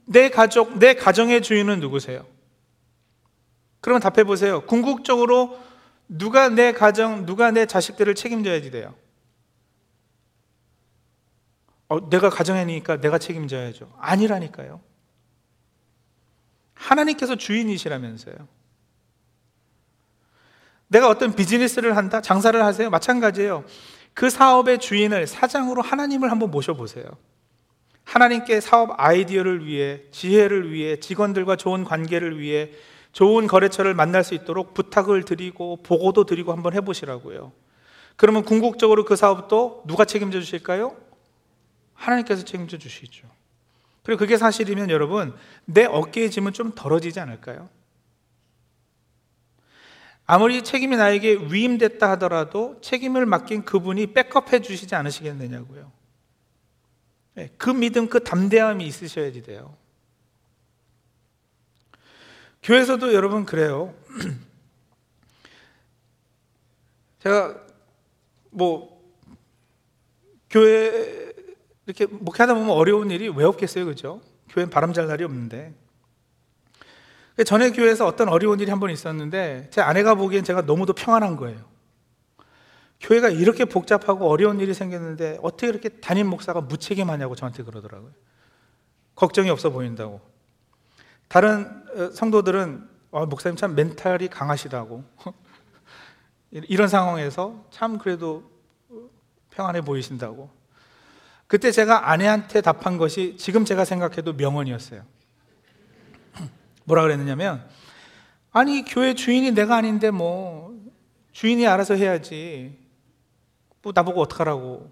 내 0.06 0.30
가족, 0.30 0.78
내 0.78 0.94
가정의 0.94 1.42
주인은 1.42 1.82
누구세요? 1.82 2.26
그러면 3.82 4.00
답해 4.00 4.24
보세요. 4.24 4.62
궁극적으로 4.62 5.60
누가 6.08 6.48
내 6.48 6.72
가정, 6.72 7.26
누가 7.26 7.52
내 7.52 7.66
자식들을 7.66 8.16
책임져야지 8.16 8.72
돼요. 8.72 8.96
어, 11.90 12.10
내가 12.10 12.30
가정이니까 12.30 13.02
내가 13.02 13.18
책임져야죠. 13.18 13.94
아니라니까요. 14.00 14.80
하나님께서 16.76 17.36
주인이시라면서요. 17.36 18.61
내가 20.92 21.08
어떤 21.08 21.34
비즈니스를 21.34 21.96
한다? 21.96 22.20
장사를 22.22 22.62
하세요? 22.62 22.90
마찬가지예요. 22.90 23.64
그 24.14 24.30
사업의 24.30 24.80
주인을 24.80 25.26
사장으로 25.26 25.82
하나님을 25.82 26.30
한번 26.30 26.52
모셔보세요. 26.52 27.06
하나님께 28.04 28.60
사업 28.60 28.94
아이디어를 28.98 29.66
위해, 29.66 30.02
지혜를 30.12 30.74
위해, 30.74 31.00
직원들과 31.00 31.56
좋은 31.56 31.86
관계를 31.86 32.40
위해 32.40 32.72
좋은 33.14 33.48
거래처를 33.48 33.94
만날 33.94 34.26
수 34.26 34.34
있도록 34.34 34.74
부탁을 34.74 35.24
드리고 35.24 35.78
보고도 35.82 36.26
드리고 36.26 36.52
한번 36.52 36.74
해보시라고요. 36.74 37.54
그러면 38.18 38.44
궁극적으로 38.44 39.06
그 39.06 39.16
사업도 39.16 39.84
누가 39.88 40.04
책임져 40.04 40.42
주실까요? 40.42 40.98
하나님께서 41.94 42.44
책임져 42.44 42.78
주시죠. 42.78 43.30
그리고 44.04 44.20
그게 44.20 44.36
사실이면 44.36 44.90
여러분, 44.90 45.34
내 45.64 45.86
어깨의 45.86 46.32
짐은 46.32 46.52
좀 46.52 46.74
덜어지지 46.76 47.22
않을까요? 47.22 47.70
아무리 50.26 50.64
책임이 50.64 50.96
나에게 50.96 51.48
위임됐다 51.50 52.10
하더라도 52.12 52.80
책임을 52.82 53.26
맡긴 53.26 53.66
그분이 53.66 54.14
백업해 54.14 54.62
주시지 54.62 54.96
않으시겠느냐고요. 54.96 55.92
네, 57.34 57.50
그 57.58 57.70
믿음, 57.70 58.08
그 58.08 58.24
담대함이 58.24 58.86
있으셔야지 58.86 59.42
돼요. 59.44 59.76
교회에서도 62.64 63.14
여러분 63.14 63.46
그래요. 63.46 63.94
제가 67.20 67.60
뭐 68.52 69.02
교회 70.50 71.32
이렇게 71.86 72.06
목회하다 72.06 72.54
보면 72.54 72.70
어려운 72.70 73.10
일이 73.12 73.30
왜 73.30 73.44
없겠어요, 73.46 73.86
그죠? 73.86 74.22
교회는 74.50 74.70
바람 74.70 74.94
잘 74.94 75.08
날이 75.08 75.24
없는데. 75.24 75.74
전에 77.44 77.72
교회에서 77.72 78.06
어떤 78.06 78.30
어려운 78.30 78.60
일이 78.60 78.70
한 78.70 78.80
번 78.80 78.90
있었는데 78.90 79.70
제 79.72 79.82
아내가 79.82 80.16
보기엔 80.16 80.44
제가 80.44 80.62
너무도 80.64 80.94
평안한 80.94 81.36
거예요. 81.38 81.60
교회가 83.00 83.30
이렇게 83.30 83.66
복잡하고 83.66 84.30
어려운 84.30 84.60
일이 84.60 84.74
생겼는데 84.74 85.40
어떻게 85.42 85.68
이렇게 85.68 85.90
담임 85.90 86.28
목사가 86.28 86.62
무책임하냐고 86.62 87.36
저한테 87.36 87.64
그러더라고요. 87.64 88.12
걱정이 89.16 89.50
없어 89.50 89.70
보인다고. 89.70 90.22
다른 91.28 91.84
어, 91.96 92.10
성도들은 92.12 92.90
어, 93.12 93.26
목사님 93.26 93.56
참 93.56 93.76
멘탈이 93.76 94.28
강하시다고 94.30 95.04
이런 96.52 96.88
상황에서 96.88 97.66
참 97.72 97.98
그래도 97.98 98.44
평안해 99.52 99.82
보이신다고 99.82 100.50
그때 101.48 101.72
제가 101.72 102.10
아내한테 102.10 102.62
답한 102.62 102.98
것이 102.98 103.36
지금 103.38 103.66
제가 103.66 103.84
생각해도 103.86 104.34
명언이었어요 104.34 105.04
뭐라 106.92 107.04
그랬느냐면 107.04 107.66
아니 108.52 108.84
교회 108.84 109.14
주인이 109.14 109.52
내가 109.52 109.78
아닌데 109.78 110.12
뭐 110.12 110.78
주인이 111.32 111.66
알아서 111.66 111.96
해야지 111.96 112.78
뭐 113.82 113.94
나보고 113.96 114.20
어떡하라고 114.22 114.92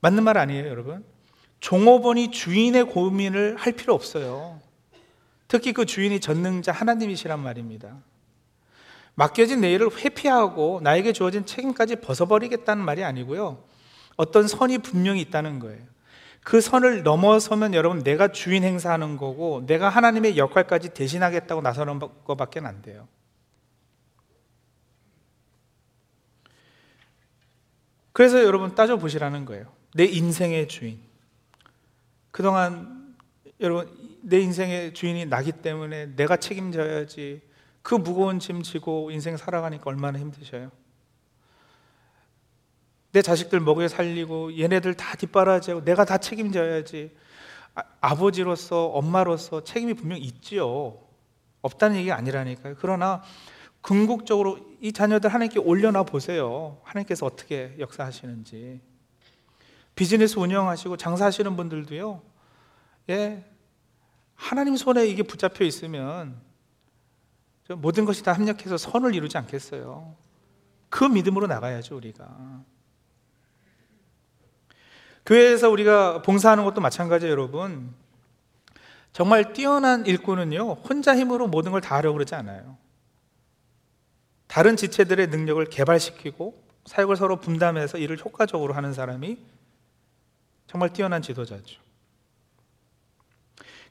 맞는 0.00 0.22
말 0.22 0.36
아니에요 0.36 0.68
여러분 0.68 1.02
종업원이 1.60 2.30
주인의 2.30 2.84
고민을 2.84 3.56
할 3.56 3.72
필요 3.72 3.94
없어요. 3.94 4.60
특히 5.48 5.72
그 5.72 5.86
주인이 5.86 6.20
전능자 6.20 6.72
하나님이시란 6.72 7.40
말입니다. 7.40 7.96
맡겨진 9.14 9.62
내 9.62 9.72
일을 9.72 9.90
회피하고 9.96 10.80
나에게 10.82 11.14
주어진 11.14 11.46
책임까지 11.46 11.96
벗어버리겠다는 11.96 12.84
말이 12.84 13.02
아니고요. 13.02 13.64
어떤 14.16 14.46
선이 14.46 14.78
분명히 14.78 15.22
있다는 15.22 15.58
거예요. 15.58 15.93
그 16.44 16.60
선을 16.60 17.02
넘어서면 17.02 17.72
여러분 17.72 18.04
내가 18.04 18.28
주인 18.28 18.64
행사하는 18.64 19.16
거고 19.16 19.64
내가 19.66 19.88
하나님의 19.88 20.36
역할까지 20.36 20.90
대신하겠다고 20.90 21.62
나서는 21.62 21.98
것밖에 21.98 22.60
안 22.60 22.82
돼요. 22.82 23.08
그래서 28.12 28.44
여러분 28.44 28.74
따져보시라는 28.74 29.46
거예요. 29.46 29.72
내 29.94 30.04
인생의 30.04 30.68
주인. 30.68 31.00
그동안 32.30 33.16
여러분 33.60 33.90
내 34.20 34.38
인생의 34.38 34.92
주인이 34.92 35.24
나기 35.26 35.50
때문에 35.50 36.14
내가 36.14 36.36
책임져야지 36.36 37.40
그 37.82 37.94
무거운 37.94 38.38
짐 38.38 38.62
지고 38.62 39.10
인생 39.10 39.36
살아가니까 39.38 39.84
얼마나 39.86 40.18
힘드셔요. 40.18 40.70
내 43.14 43.22
자식들 43.22 43.60
먹여 43.60 43.86
살리고 43.86 44.58
얘네들 44.58 44.94
다 44.94 45.14
뒷바라지하고 45.16 45.84
내가 45.84 46.04
다 46.04 46.18
책임져야지. 46.18 47.16
아, 48.00 48.16
버지로서 48.16 48.86
엄마로서 48.86 49.62
책임이 49.62 49.94
분명 49.94 50.18
있지요. 50.18 50.98
없다는 51.62 51.96
얘기가 51.98 52.16
아니라니까요. 52.16 52.74
그러나 52.80 53.22
궁극적으로 53.82 54.58
이 54.80 54.92
자녀들 54.92 55.32
하나님께 55.32 55.60
올려놔 55.60 56.02
보세요. 56.02 56.80
하나님께서 56.82 57.24
어떻게 57.24 57.76
역사하시는지. 57.78 58.80
비즈니스 59.94 60.36
운영하시고 60.36 60.96
장사하시는 60.96 61.54
분들도요, 61.54 62.20
예, 63.10 63.44
하나님 64.34 64.76
손에 64.76 65.06
이게 65.06 65.22
붙잡혀 65.22 65.64
있으면 65.64 66.40
모든 67.76 68.06
것이 68.06 68.24
다 68.24 68.32
합력해서 68.32 68.76
선을 68.76 69.14
이루지 69.14 69.38
않겠어요. 69.38 70.16
그 70.88 71.04
믿음으로 71.04 71.46
나가야죠, 71.46 71.96
우리가. 71.96 72.73
교회에서 75.26 75.70
우리가 75.70 76.22
봉사하는 76.22 76.64
것도 76.64 76.80
마찬가지예요, 76.80 77.32
여러분. 77.32 77.94
정말 79.12 79.52
뛰어난 79.52 80.04
일꾼은요, 80.06 80.72
혼자 80.88 81.16
힘으로 81.16 81.46
모든 81.46 81.72
걸 81.72 81.80
다 81.80 81.96
하려고 81.96 82.14
그러지 82.14 82.34
않아요. 82.34 82.76
다른 84.48 84.76
지체들의 84.76 85.28
능력을 85.28 85.64
개발시키고 85.66 86.62
사역을 86.86 87.16
서로 87.16 87.40
분담해서 87.40 87.98
일을 87.98 88.18
효과적으로 88.22 88.74
하는 88.74 88.92
사람이 88.92 89.38
정말 90.66 90.92
뛰어난 90.92 91.22
지도자죠. 91.22 91.80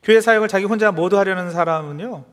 교회 0.04 0.22
사역을 0.22 0.48
자기 0.50 0.66
혼자 0.66 0.92
모두 0.92 1.18
하려는 1.18 1.50
사람은요, 1.52 2.26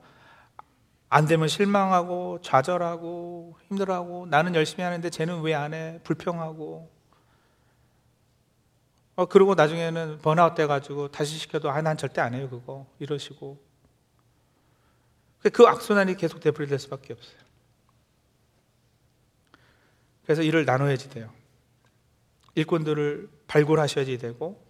안 1.08 1.26
되면 1.26 1.48
실망하고 1.48 2.40
좌절하고 2.42 3.56
힘들어하고 3.68 4.26
나는 4.26 4.54
열심히 4.54 4.82
하는데 4.84 5.08
쟤는 5.08 5.40
왜 5.42 5.54
안 5.54 5.72
해? 5.74 6.00
불평하고 6.04 6.90
어 9.20 9.26
그리고 9.26 9.54
나중에는 9.54 10.20
번아웃 10.22 10.54
돼가지고 10.54 11.08
다시 11.08 11.36
시켜도 11.36 11.70
아 11.70 11.82
난 11.82 11.98
절대 11.98 12.22
안 12.22 12.32
해요 12.32 12.48
그거 12.48 12.86
이러시고 13.00 13.62
그 15.52 15.66
악순환이 15.66 16.16
계속 16.16 16.40
되풀이될 16.40 16.78
수밖에 16.78 17.12
없어요. 17.12 17.38
그래서 20.24 20.42
일을 20.42 20.64
나눠야지 20.64 21.10
돼요. 21.10 21.30
일꾼들을 22.54 23.28
발굴하셔야 23.46 24.06
되고 24.16 24.64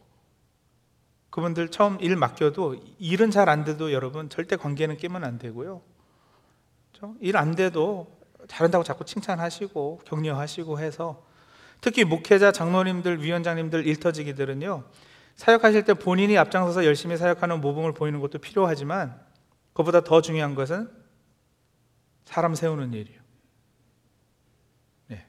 그분들 1.31 1.71
처음 1.71 2.01
일 2.01 2.17
맡겨도 2.17 2.75
일은 2.99 3.31
잘 3.31 3.49
안 3.49 3.63
돼도 3.63 3.93
여러분 3.93 4.29
절대 4.29 4.57
관계는 4.57 4.97
깨면 4.97 5.23
안 5.23 5.39
되고요. 5.39 5.81
일 7.21 7.37
안 7.37 7.55
돼도 7.55 8.19
잘한다고 8.49 8.83
자꾸 8.83 9.05
칭찬하시고 9.05 10.01
격려하시고 10.07 10.81
해서 10.81 11.30
특히 11.81 12.05
목회자, 12.05 12.53
장로님들, 12.53 13.23
위원장님들, 13.23 13.87
일터지기들은요 13.87 14.85
사역하실 15.37 15.85
때 15.85 15.95
본인이 15.95 16.37
앞장서서 16.37 16.85
열심히 16.85 17.17
사역하는 17.17 17.61
모범을 17.61 17.95
보이는 17.95 18.21
것도 18.21 18.39
필요하지만 18.39 19.19
그보다 19.73 20.03
더 20.03 20.21
중요한 20.21 20.55
것은 20.55 20.91
사람 22.27 22.55
세우는 22.55 22.93
일이에요. 22.93 23.21
네. 25.07 25.27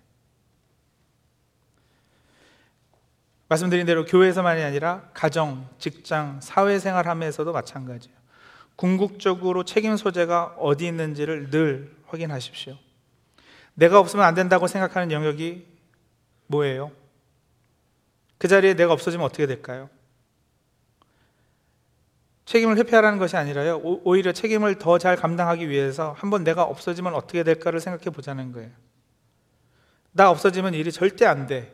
말씀드린 3.48 3.86
대로 3.86 4.04
교회에서만이 4.04 4.62
아니라 4.62 5.10
가정, 5.14 5.70
직장, 5.80 6.42
사회생활 6.42 7.08
하면서도 7.08 7.54
마찬가지예요. 7.54 8.18
궁극적으로 8.76 9.64
책임 9.64 9.96
소재가 9.96 10.56
어디 10.58 10.88
있는지를 10.88 11.50
늘 11.52 11.96
확인하십시오. 12.08 12.78
내가 13.74 14.00
없으면 14.00 14.26
안 14.26 14.34
된다고 14.34 14.68
생각하는 14.68 15.12
영역이 15.12 15.71
뭐예요? 16.52 16.92
그 18.38 18.48
자리에 18.48 18.76
내가 18.76 18.94
없어지면 18.94 19.26
어떻게 19.26 19.48
될까요? 19.48 19.90
책임을 22.46 22.78
회피하라는 22.78 23.18
것이 23.18 23.38
아니라요. 23.38 23.80
오히려 24.04 24.34
책임을 24.34 24.78
더 24.78 24.98
잘 24.98 25.16
감당하기 25.16 25.70
위해서 25.70 26.14
한번 26.18 26.44
내가 26.44 26.64
없어지면 26.64 27.16
어떻게 27.16 27.44
될까를 27.44 27.80
생각해 27.80 28.10
보자는 28.10 28.52
거예요. 28.52 28.70
나 30.12 30.30
없어지면 30.30 30.74
일이 30.74 30.92
절대 30.92 31.26
안 31.26 31.48
돼. 31.48 31.74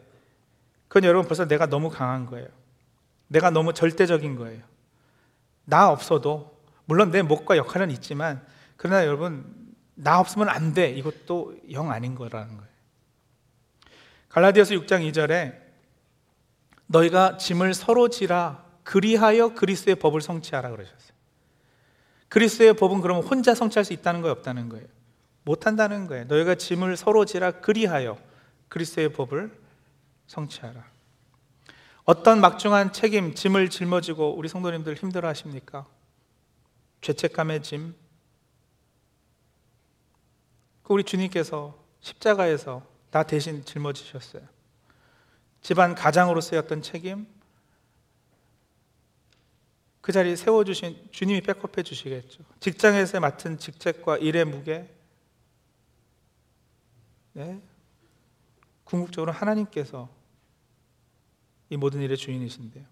그건 0.88 1.06
여러분 1.06 1.28
벌써 1.28 1.48
내가 1.48 1.66
너무 1.66 1.90
강한 1.90 2.26
거예요. 2.28 2.48
내가 3.28 3.50
너무 3.50 3.74
절대적인 3.74 4.36
거예요. 4.36 4.62
나 5.66 5.90
없어도 5.90 6.58
물론 6.86 7.12
내 7.12 7.22
목과 7.22 7.58
역할은 7.58 7.90
있지만 7.92 8.46
그러나 8.78 9.06
여러분 9.06 9.46
나 9.96 10.20
없으면 10.20 10.48
안 10.48 10.74
돼. 10.74 10.92
이것도 10.92 11.56
영 11.72 11.92
아닌 11.92 12.14
거라는 12.14 12.56
거예요. 12.56 12.67
갈라디아서 14.30 14.76
6장 14.76 15.10
2절에 15.12 15.58
너희가 16.88 17.38
짐을 17.38 17.74
서로 17.74 18.10
지라 18.10 18.66
그리하여 18.84 19.54
그리스의 19.54 19.96
법을 19.96 20.22
성취하라 20.22 20.70
그러셨어요. 20.72 21.18
그리스의 22.30 22.74
법은 22.76 23.02
그러면 23.02 23.24
혼자 23.24 23.54
성취할 23.54 23.86
수 23.86 23.94
있다는 23.94 24.22
거예요, 24.22 24.34
없다는 24.34 24.70
거예요? 24.70 24.86
못 25.44 25.66
한다는 25.66 26.08
거예요. 26.08 26.26
너희가 26.26 26.56
짐을 26.56 26.98
서로 26.98 27.26
지라 27.26 27.52
그리하여 27.52 28.18
그리스의 28.70 29.14
법을 29.14 29.58
성취하라. 30.28 30.86
어떤 32.04 32.40
막중한 32.40 32.94
책임, 32.94 33.34
짐을 33.34 33.70
짊어지고 33.70 34.36
우리 34.38 34.48
성도님들 34.48 34.96
힘들어 34.96 35.28
하십니까? 35.30 35.86
죄책감의 37.02 37.64
짐. 37.64 37.96
그 40.84 40.94
우리 40.94 41.04
주님께서 41.04 41.78
십자가에서 42.00 42.82
나 43.12 43.24
대신 43.24 43.64
짊어지셨어요. 43.64 44.44
집안 45.62 45.96
가장으로서의 45.96 46.62
어떤 46.62 46.82
책임, 46.82 47.28
그 50.02 50.12
자리에 50.12 50.36
세워주신 50.36 51.10
주님이 51.12 51.42
백업해 51.42 51.84
주시겠죠. 51.84 52.44
직장에서 52.60 53.20
맡은 53.20 53.58
직책과 53.58 54.18
일의 54.18 54.46
무게, 54.46 54.90
네? 57.34 57.62
궁극적으로 58.86 59.34
하나님께서 59.34 60.10
이 61.70 61.76
모든 61.76 62.02
일의 62.02 62.16
주인이신데요. 62.16 62.86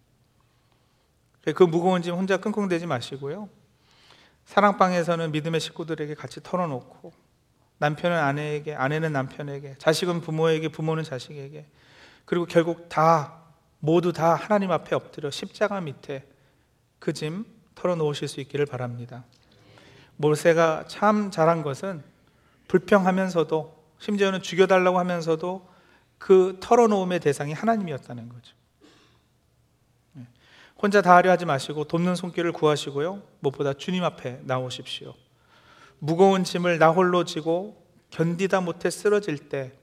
그 1.55 1.63
무거운 1.63 2.01
짐 2.01 2.15
혼자 2.15 2.37
끙끙대지 2.37 2.85
마시고요. 2.85 3.49
사랑방에서는 4.45 5.31
믿음의 5.31 5.59
식구들에게 5.59 6.15
같이 6.15 6.41
털어놓고 6.43 7.13
남편은 7.77 8.17
아내에게, 8.17 8.73
아내는 8.73 9.11
남편에게, 9.13 9.75
자식은 9.77 10.21
부모에게, 10.21 10.69
부모는 10.69 11.03
자식에게 11.03 11.65
그리고 12.25 12.45
결국 12.45 12.89
다 12.89 13.41
모두 13.79 14.13
다 14.13 14.33
하나님 14.35 14.71
앞에 14.71 14.95
엎드려 14.95 15.29
십자가 15.29 15.81
밑에 15.81 16.25
그 16.99 17.13
짐 17.13 17.45
털어놓으실 17.75 18.27
수 18.27 18.39
있기를 18.41 18.65
바랍니다. 18.65 19.25
모세가 20.15 20.85
참 20.87 21.29
잘한 21.29 21.61
것은 21.61 22.01
불평하면서도 22.67 23.85
심지어는 23.99 24.41
죽여달라고 24.41 24.97
하면서도 24.97 25.69
그 26.17 26.57
털어놓음의 26.61 27.19
대상이 27.19 27.53
하나님이었다는 27.53 28.29
거죠. 28.29 28.55
네. 30.13 30.25
혼자 30.81 31.01
다 31.01 31.15
하려 31.15 31.31
하지 31.31 31.45
마시고 31.45 31.83
돕는 31.83 32.15
손길을 32.15 32.53
구하시고요. 32.53 33.21
무엇보다 33.41 33.73
주님 33.73 34.03
앞에 34.03 34.39
나오십시오. 34.43 35.13
무거운 36.05 36.43
짐을 36.43 36.77
나 36.77 36.91
홀로 36.91 37.23
지고 37.23 37.83
견디다 38.11 38.61
못해 38.61 38.91
쓰러질 38.91 39.49
때 39.49 39.73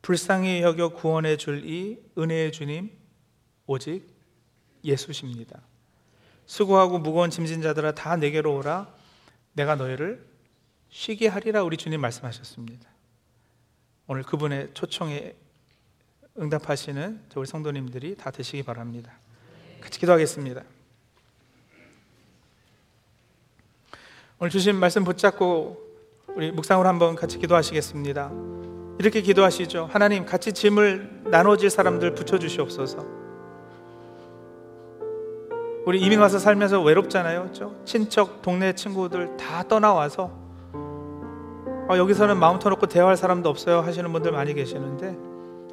불쌍히 0.00 0.62
여겨 0.62 0.90
구원해 0.90 1.36
줄 1.36 1.62
이 1.66 1.98
은혜의 2.16 2.50
주님 2.50 2.90
오직 3.66 4.06
예수십니다. 4.82 5.60
수고하고 6.46 6.98
무거운 6.98 7.28
짐진 7.28 7.60
자들아 7.60 7.92
다 7.92 8.16
내게로 8.16 8.56
오라 8.56 8.94
내가 9.52 9.76
너희를 9.76 10.26
쉬게 10.88 11.28
하리라 11.28 11.62
우리 11.62 11.76
주님 11.76 12.00
말씀하셨습니다. 12.00 12.88
오늘 14.06 14.22
그분의 14.22 14.70
초청에 14.72 15.34
응답하시는 16.38 17.24
우리 17.34 17.46
성도님들이 17.46 18.16
다 18.16 18.30
되시기 18.30 18.62
바랍니다. 18.62 19.18
같이 19.82 20.00
기도하겠습니다. 20.00 20.62
오늘 24.40 24.52
주신 24.52 24.76
말씀 24.76 25.02
붙잡고 25.02 25.76
우리 26.36 26.52
묵상으로 26.52 26.88
한번 26.88 27.16
같이 27.16 27.38
기도하시겠습니다. 27.38 28.30
이렇게 29.00 29.20
기도하시죠. 29.20 29.88
하나님 29.90 30.24
같이 30.24 30.52
짐을 30.52 31.22
나눠질 31.24 31.70
사람들 31.70 32.14
붙여 32.14 32.38
주시옵소서. 32.38 33.04
우리 35.86 36.00
이민 36.00 36.20
와서 36.20 36.38
살면서 36.38 36.80
외롭잖아요. 36.82 37.40
그렇죠? 37.40 37.74
친척, 37.84 38.40
동네 38.40 38.74
친구들 38.74 39.36
다 39.36 39.64
떠나와서 39.64 40.30
아, 41.88 41.96
여기서는 41.96 42.38
마음 42.38 42.60
터놓고 42.60 42.86
대화할 42.86 43.16
사람도 43.16 43.48
없어요 43.48 43.80
하시는 43.80 44.12
분들 44.12 44.30
많이 44.30 44.54
계시는데 44.54 45.16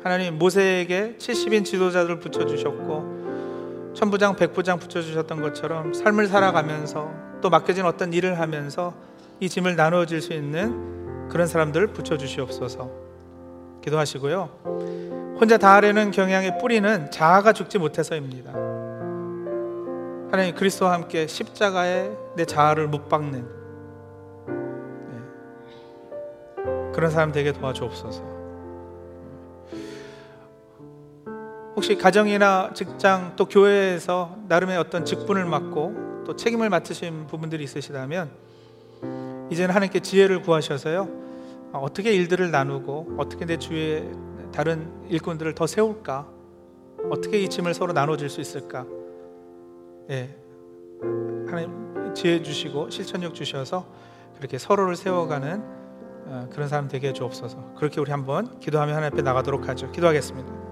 하나님 0.02 0.40
모세에게 0.40 1.18
70인 1.20 1.66
지도자들 1.66 2.20
붙여주셨고 2.20 3.94
천부장, 3.94 4.36
백부장 4.36 4.80
붙여주셨던 4.80 5.42
것처럼 5.44 5.94
삶을 5.94 6.26
살아가면서 6.26 7.25
또 7.42 7.50
맡겨진 7.50 7.86
어떤 7.86 8.14
일을 8.14 8.40
하면서 8.40 8.94
이 9.40 9.50
짐을 9.50 9.76
나누어질 9.76 10.22
수 10.22 10.34
있는 10.34 11.28
그런 11.30 11.48
사람들 11.48 11.88
붙여 11.88 12.18
주시옵소서 12.18 12.90
기도하시고요 13.84 15.36
혼자 15.40 15.58
다 15.58 15.74
하려는 15.76 16.12
경향의 16.12 16.58
뿌리는 16.60 17.12
자아가 17.12 17.54
죽지 17.54 17.78
못해서입니다 17.78 18.76
하나님 20.36 20.56
그리스도와 20.56 20.94
함께 20.94 21.28
십자가에 21.28 22.12
내 22.36 22.46
자아를 22.46 22.88
못 22.88 23.08
박는 23.08 23.48
네. 24.48 24.56
그런 26.94 27.10
사람 27.10 27.32
되게 27.32 27.54
도와주옵소서. 27.54 28.36
혹시 31.76 31.98
가정이나 31.98 32.72
직장 32.74 33.34
또 33.36 33.46
교회에서 33.46 34.38
나름의 34.48 34.78
어떤 34.78 35.06
직분을 35.06 35.46
맡고 35.46 36.15
또 36.26 36.36
책임을 36.36 36.70
맡으신 36.70 37.28
부분들이 37.28 37.64
있으시다면 37.64 38.30
이제는 39.52 39.74
하나님께 39.74 40.00
지혜를 40.00 40.42
구하셔서요 40.42 41.26
어떻게 41.74 42.14
일들을 42.14 42.52
나누고 42.52 43.16
어떻게 43.18 43.46
내 43.46 43.58
주위에 43.58 44.10
다른 44.54 44.90
일꾼들을 45.10 45.54
더 45.56 45.68
세울까 45.68 46.28
어떻게 47.10 47.42
이 47.42 47.50
짐을 47.50 47.74
서로 47.74 47.94
나눠줄 47.94 48.30
수 48.30 48.42
있을까 48.42 48.86
예, 50.10 50.36
하나님 51.48 52.14
지혜 52.14 52.42
주시고 52.42 52.90
실천력 52.90 53.34
주셔서 53.36 53.86
그렇게 54.38 54.58
서로를 54.58 54.96
세워가는 54.96 55.76
어, 56.28 56.50
그런 56.52 56.68
사람 56.68 56.88
되게 56.88 57.10
해주옵소서. 57.10 57.76
그렇게 57.76 58.02
우리 58.02 58.12
한번 58.12 58.60
기도하며 58.60 58.94
하나님 58.94 59.14
앞에 59.14 59.22
나가도록 59.22 59.68
하죠. 59.70 59.92
기도하겠습니다. 59.92 60.65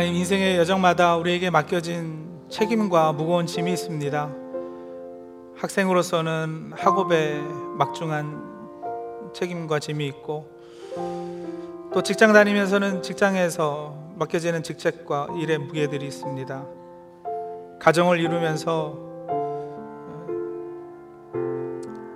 하나님 0.00 0.16
인생의 0.16 0.56
여정마다 0.56 1.16
우리에게 1.16 1.50
맡겨진 1.50 2.46
책임과 2.48 3.12
무거운 3.12 3.44
짐이 3.44 3.70
있습니다. 3.70 4.30
학생으로서는 5.58 6.72
학업에 6.74 7.38
막중한 7.76 9.32
책임과 9.34 9.78
짐이 9.78 10.06
있고 10.06 10.48
또 11.92 12.02
직장 12.02 12.32
다니면서는 12.32 13.02
직장에서 13.02 14.14
맡겨지는 14.16 14.62
직책과 14.62 15.34
일의 15.38 15.58
무게들이 15.58 16.06
있습니다. 16.06 16.64
가정을 17.78 18.20
이루면서 18.20 18.94
어, 19.28 20.26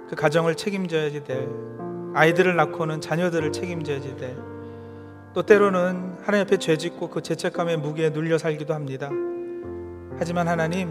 그 0.09 0.17
가정을 0.17 0.55
책임져야지 0.55 1.25
될 1.25 1.51
아이들을 2.15 2.57
낳고는 2.57 3.03
자녀들을 3.03 3.53
책임져야지 3.53 4.17
될또 4.17 5.43
때로는 5.43 6.14
하나님 6.25 6.47
앞에 6.47 6.57
죄 6.57 6.77
짓고 6.79 7.11
그 7.11 7.21
죄책감의 7.21 7.77
무게에 7.77 8.09
눌려 8.09 8.39
살기도 8.39 8.73
합니다. 8.73 9.11
하지만 10.19 10.49
하나님 10.49 10.91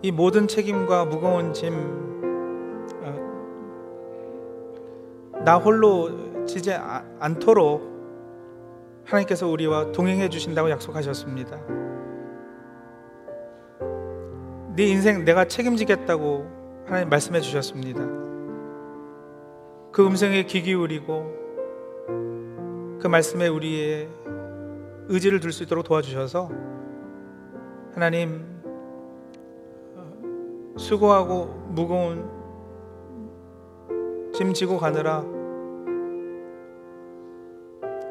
이 0.00 0.10
모든 0.10 0.48
책임과 0.48 1.04
무거운 1.04 1.52
짐 1.52 1.74
어, 3.02 3.14
나 5.44 5.56
홀로 5.56 6.46
지지 6.46 6.72
아- 6.72 7.04
않도록 7.20 7.92
하나님께서 9.04 9.46
우리와 9.46 9.92
동행해 9.92 10.30
주신다고 10.30 10.70
약속하셨습니다. 10.70 11.60
네 14.74 14.84
인생 14.86 15.26
내가 15.26 15.44
책임지겠다고 15.44 16.46
하나님 16.86 17.10
말씀해 17.10 17.42
주셨습니다. 17.42 18.00
그 19.92 20.06
음성에 20.06 20.44
귀 20.44 20.62
기울이고 20.62 21.41
그 23.02 23.08
말씀에 23.08 23.48
우리의 23.48 24.08
의지를 25.08 25.40
둘 25.40 25.50
수 25.50 25.64
있도록 25.64 25.84
도와주셔서 25.84 26.48
하나님 27.94 28.46
어, 29.96 30.76
수고하고 30.76 31.46
무거운 31.70 32.30
짐 34.32 34.54
지고 34.54 34.78
가느라 34.78 35.24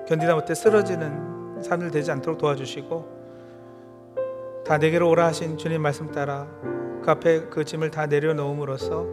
견디다 0.09 0.35
못해 0.35 0.53
쓰러지는 0.53 1.61
삶을 1.63 1.89
되지 1.91 2.11
않도록 2.11 2.37
도와주시고 2.37 3.21
다 4.65 4.77
내게로 4.77 5.09
오라 5.09 5.27
하신 5.27 5.57
주님 5.57 5.81
말씀 5.81 6.11
따라 6.11 6.49
그 7.01 7.09
앞에 7.09 7.45
그 7.45 7.63
짐을 7.63 7.91
다 7.91 8.07
내려놓음으로써 8.07 9.05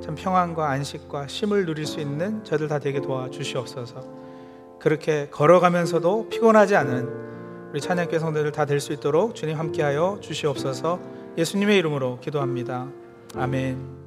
참 0.00 0.14
평안과 0.16 0.70
안식과 0.70 1.26
쉼을 1.26 1.66
누릴 1.66 1.84
수 1.84 1.98
있는 1.98 2.44
저들 2.44 2.68
다 2.68 2.78
되게 2.78 3.00
도와주시옵소서 3.00 4.27
그렇게 4.80 5.28
걸어가면서도 5.30 6.28
피곤하지 6.28 6.76
않은 6.76 7.08
우리 7.72 7.80
찬양교 7.80 8.18
성도들 8.18 8.52
다 8.52 8.64
될 8.64 8.80
수 8.80 8.92
있도록 8.92 9.34
주님 9.34 9.58
함께하여 9.58 10.18
주시옵소서. 10.20 10.98
예수님의 11.36 11.76
이름으로 11.78 12.18
기도합니다. 12.20 12.88
아멘 13.34 13.97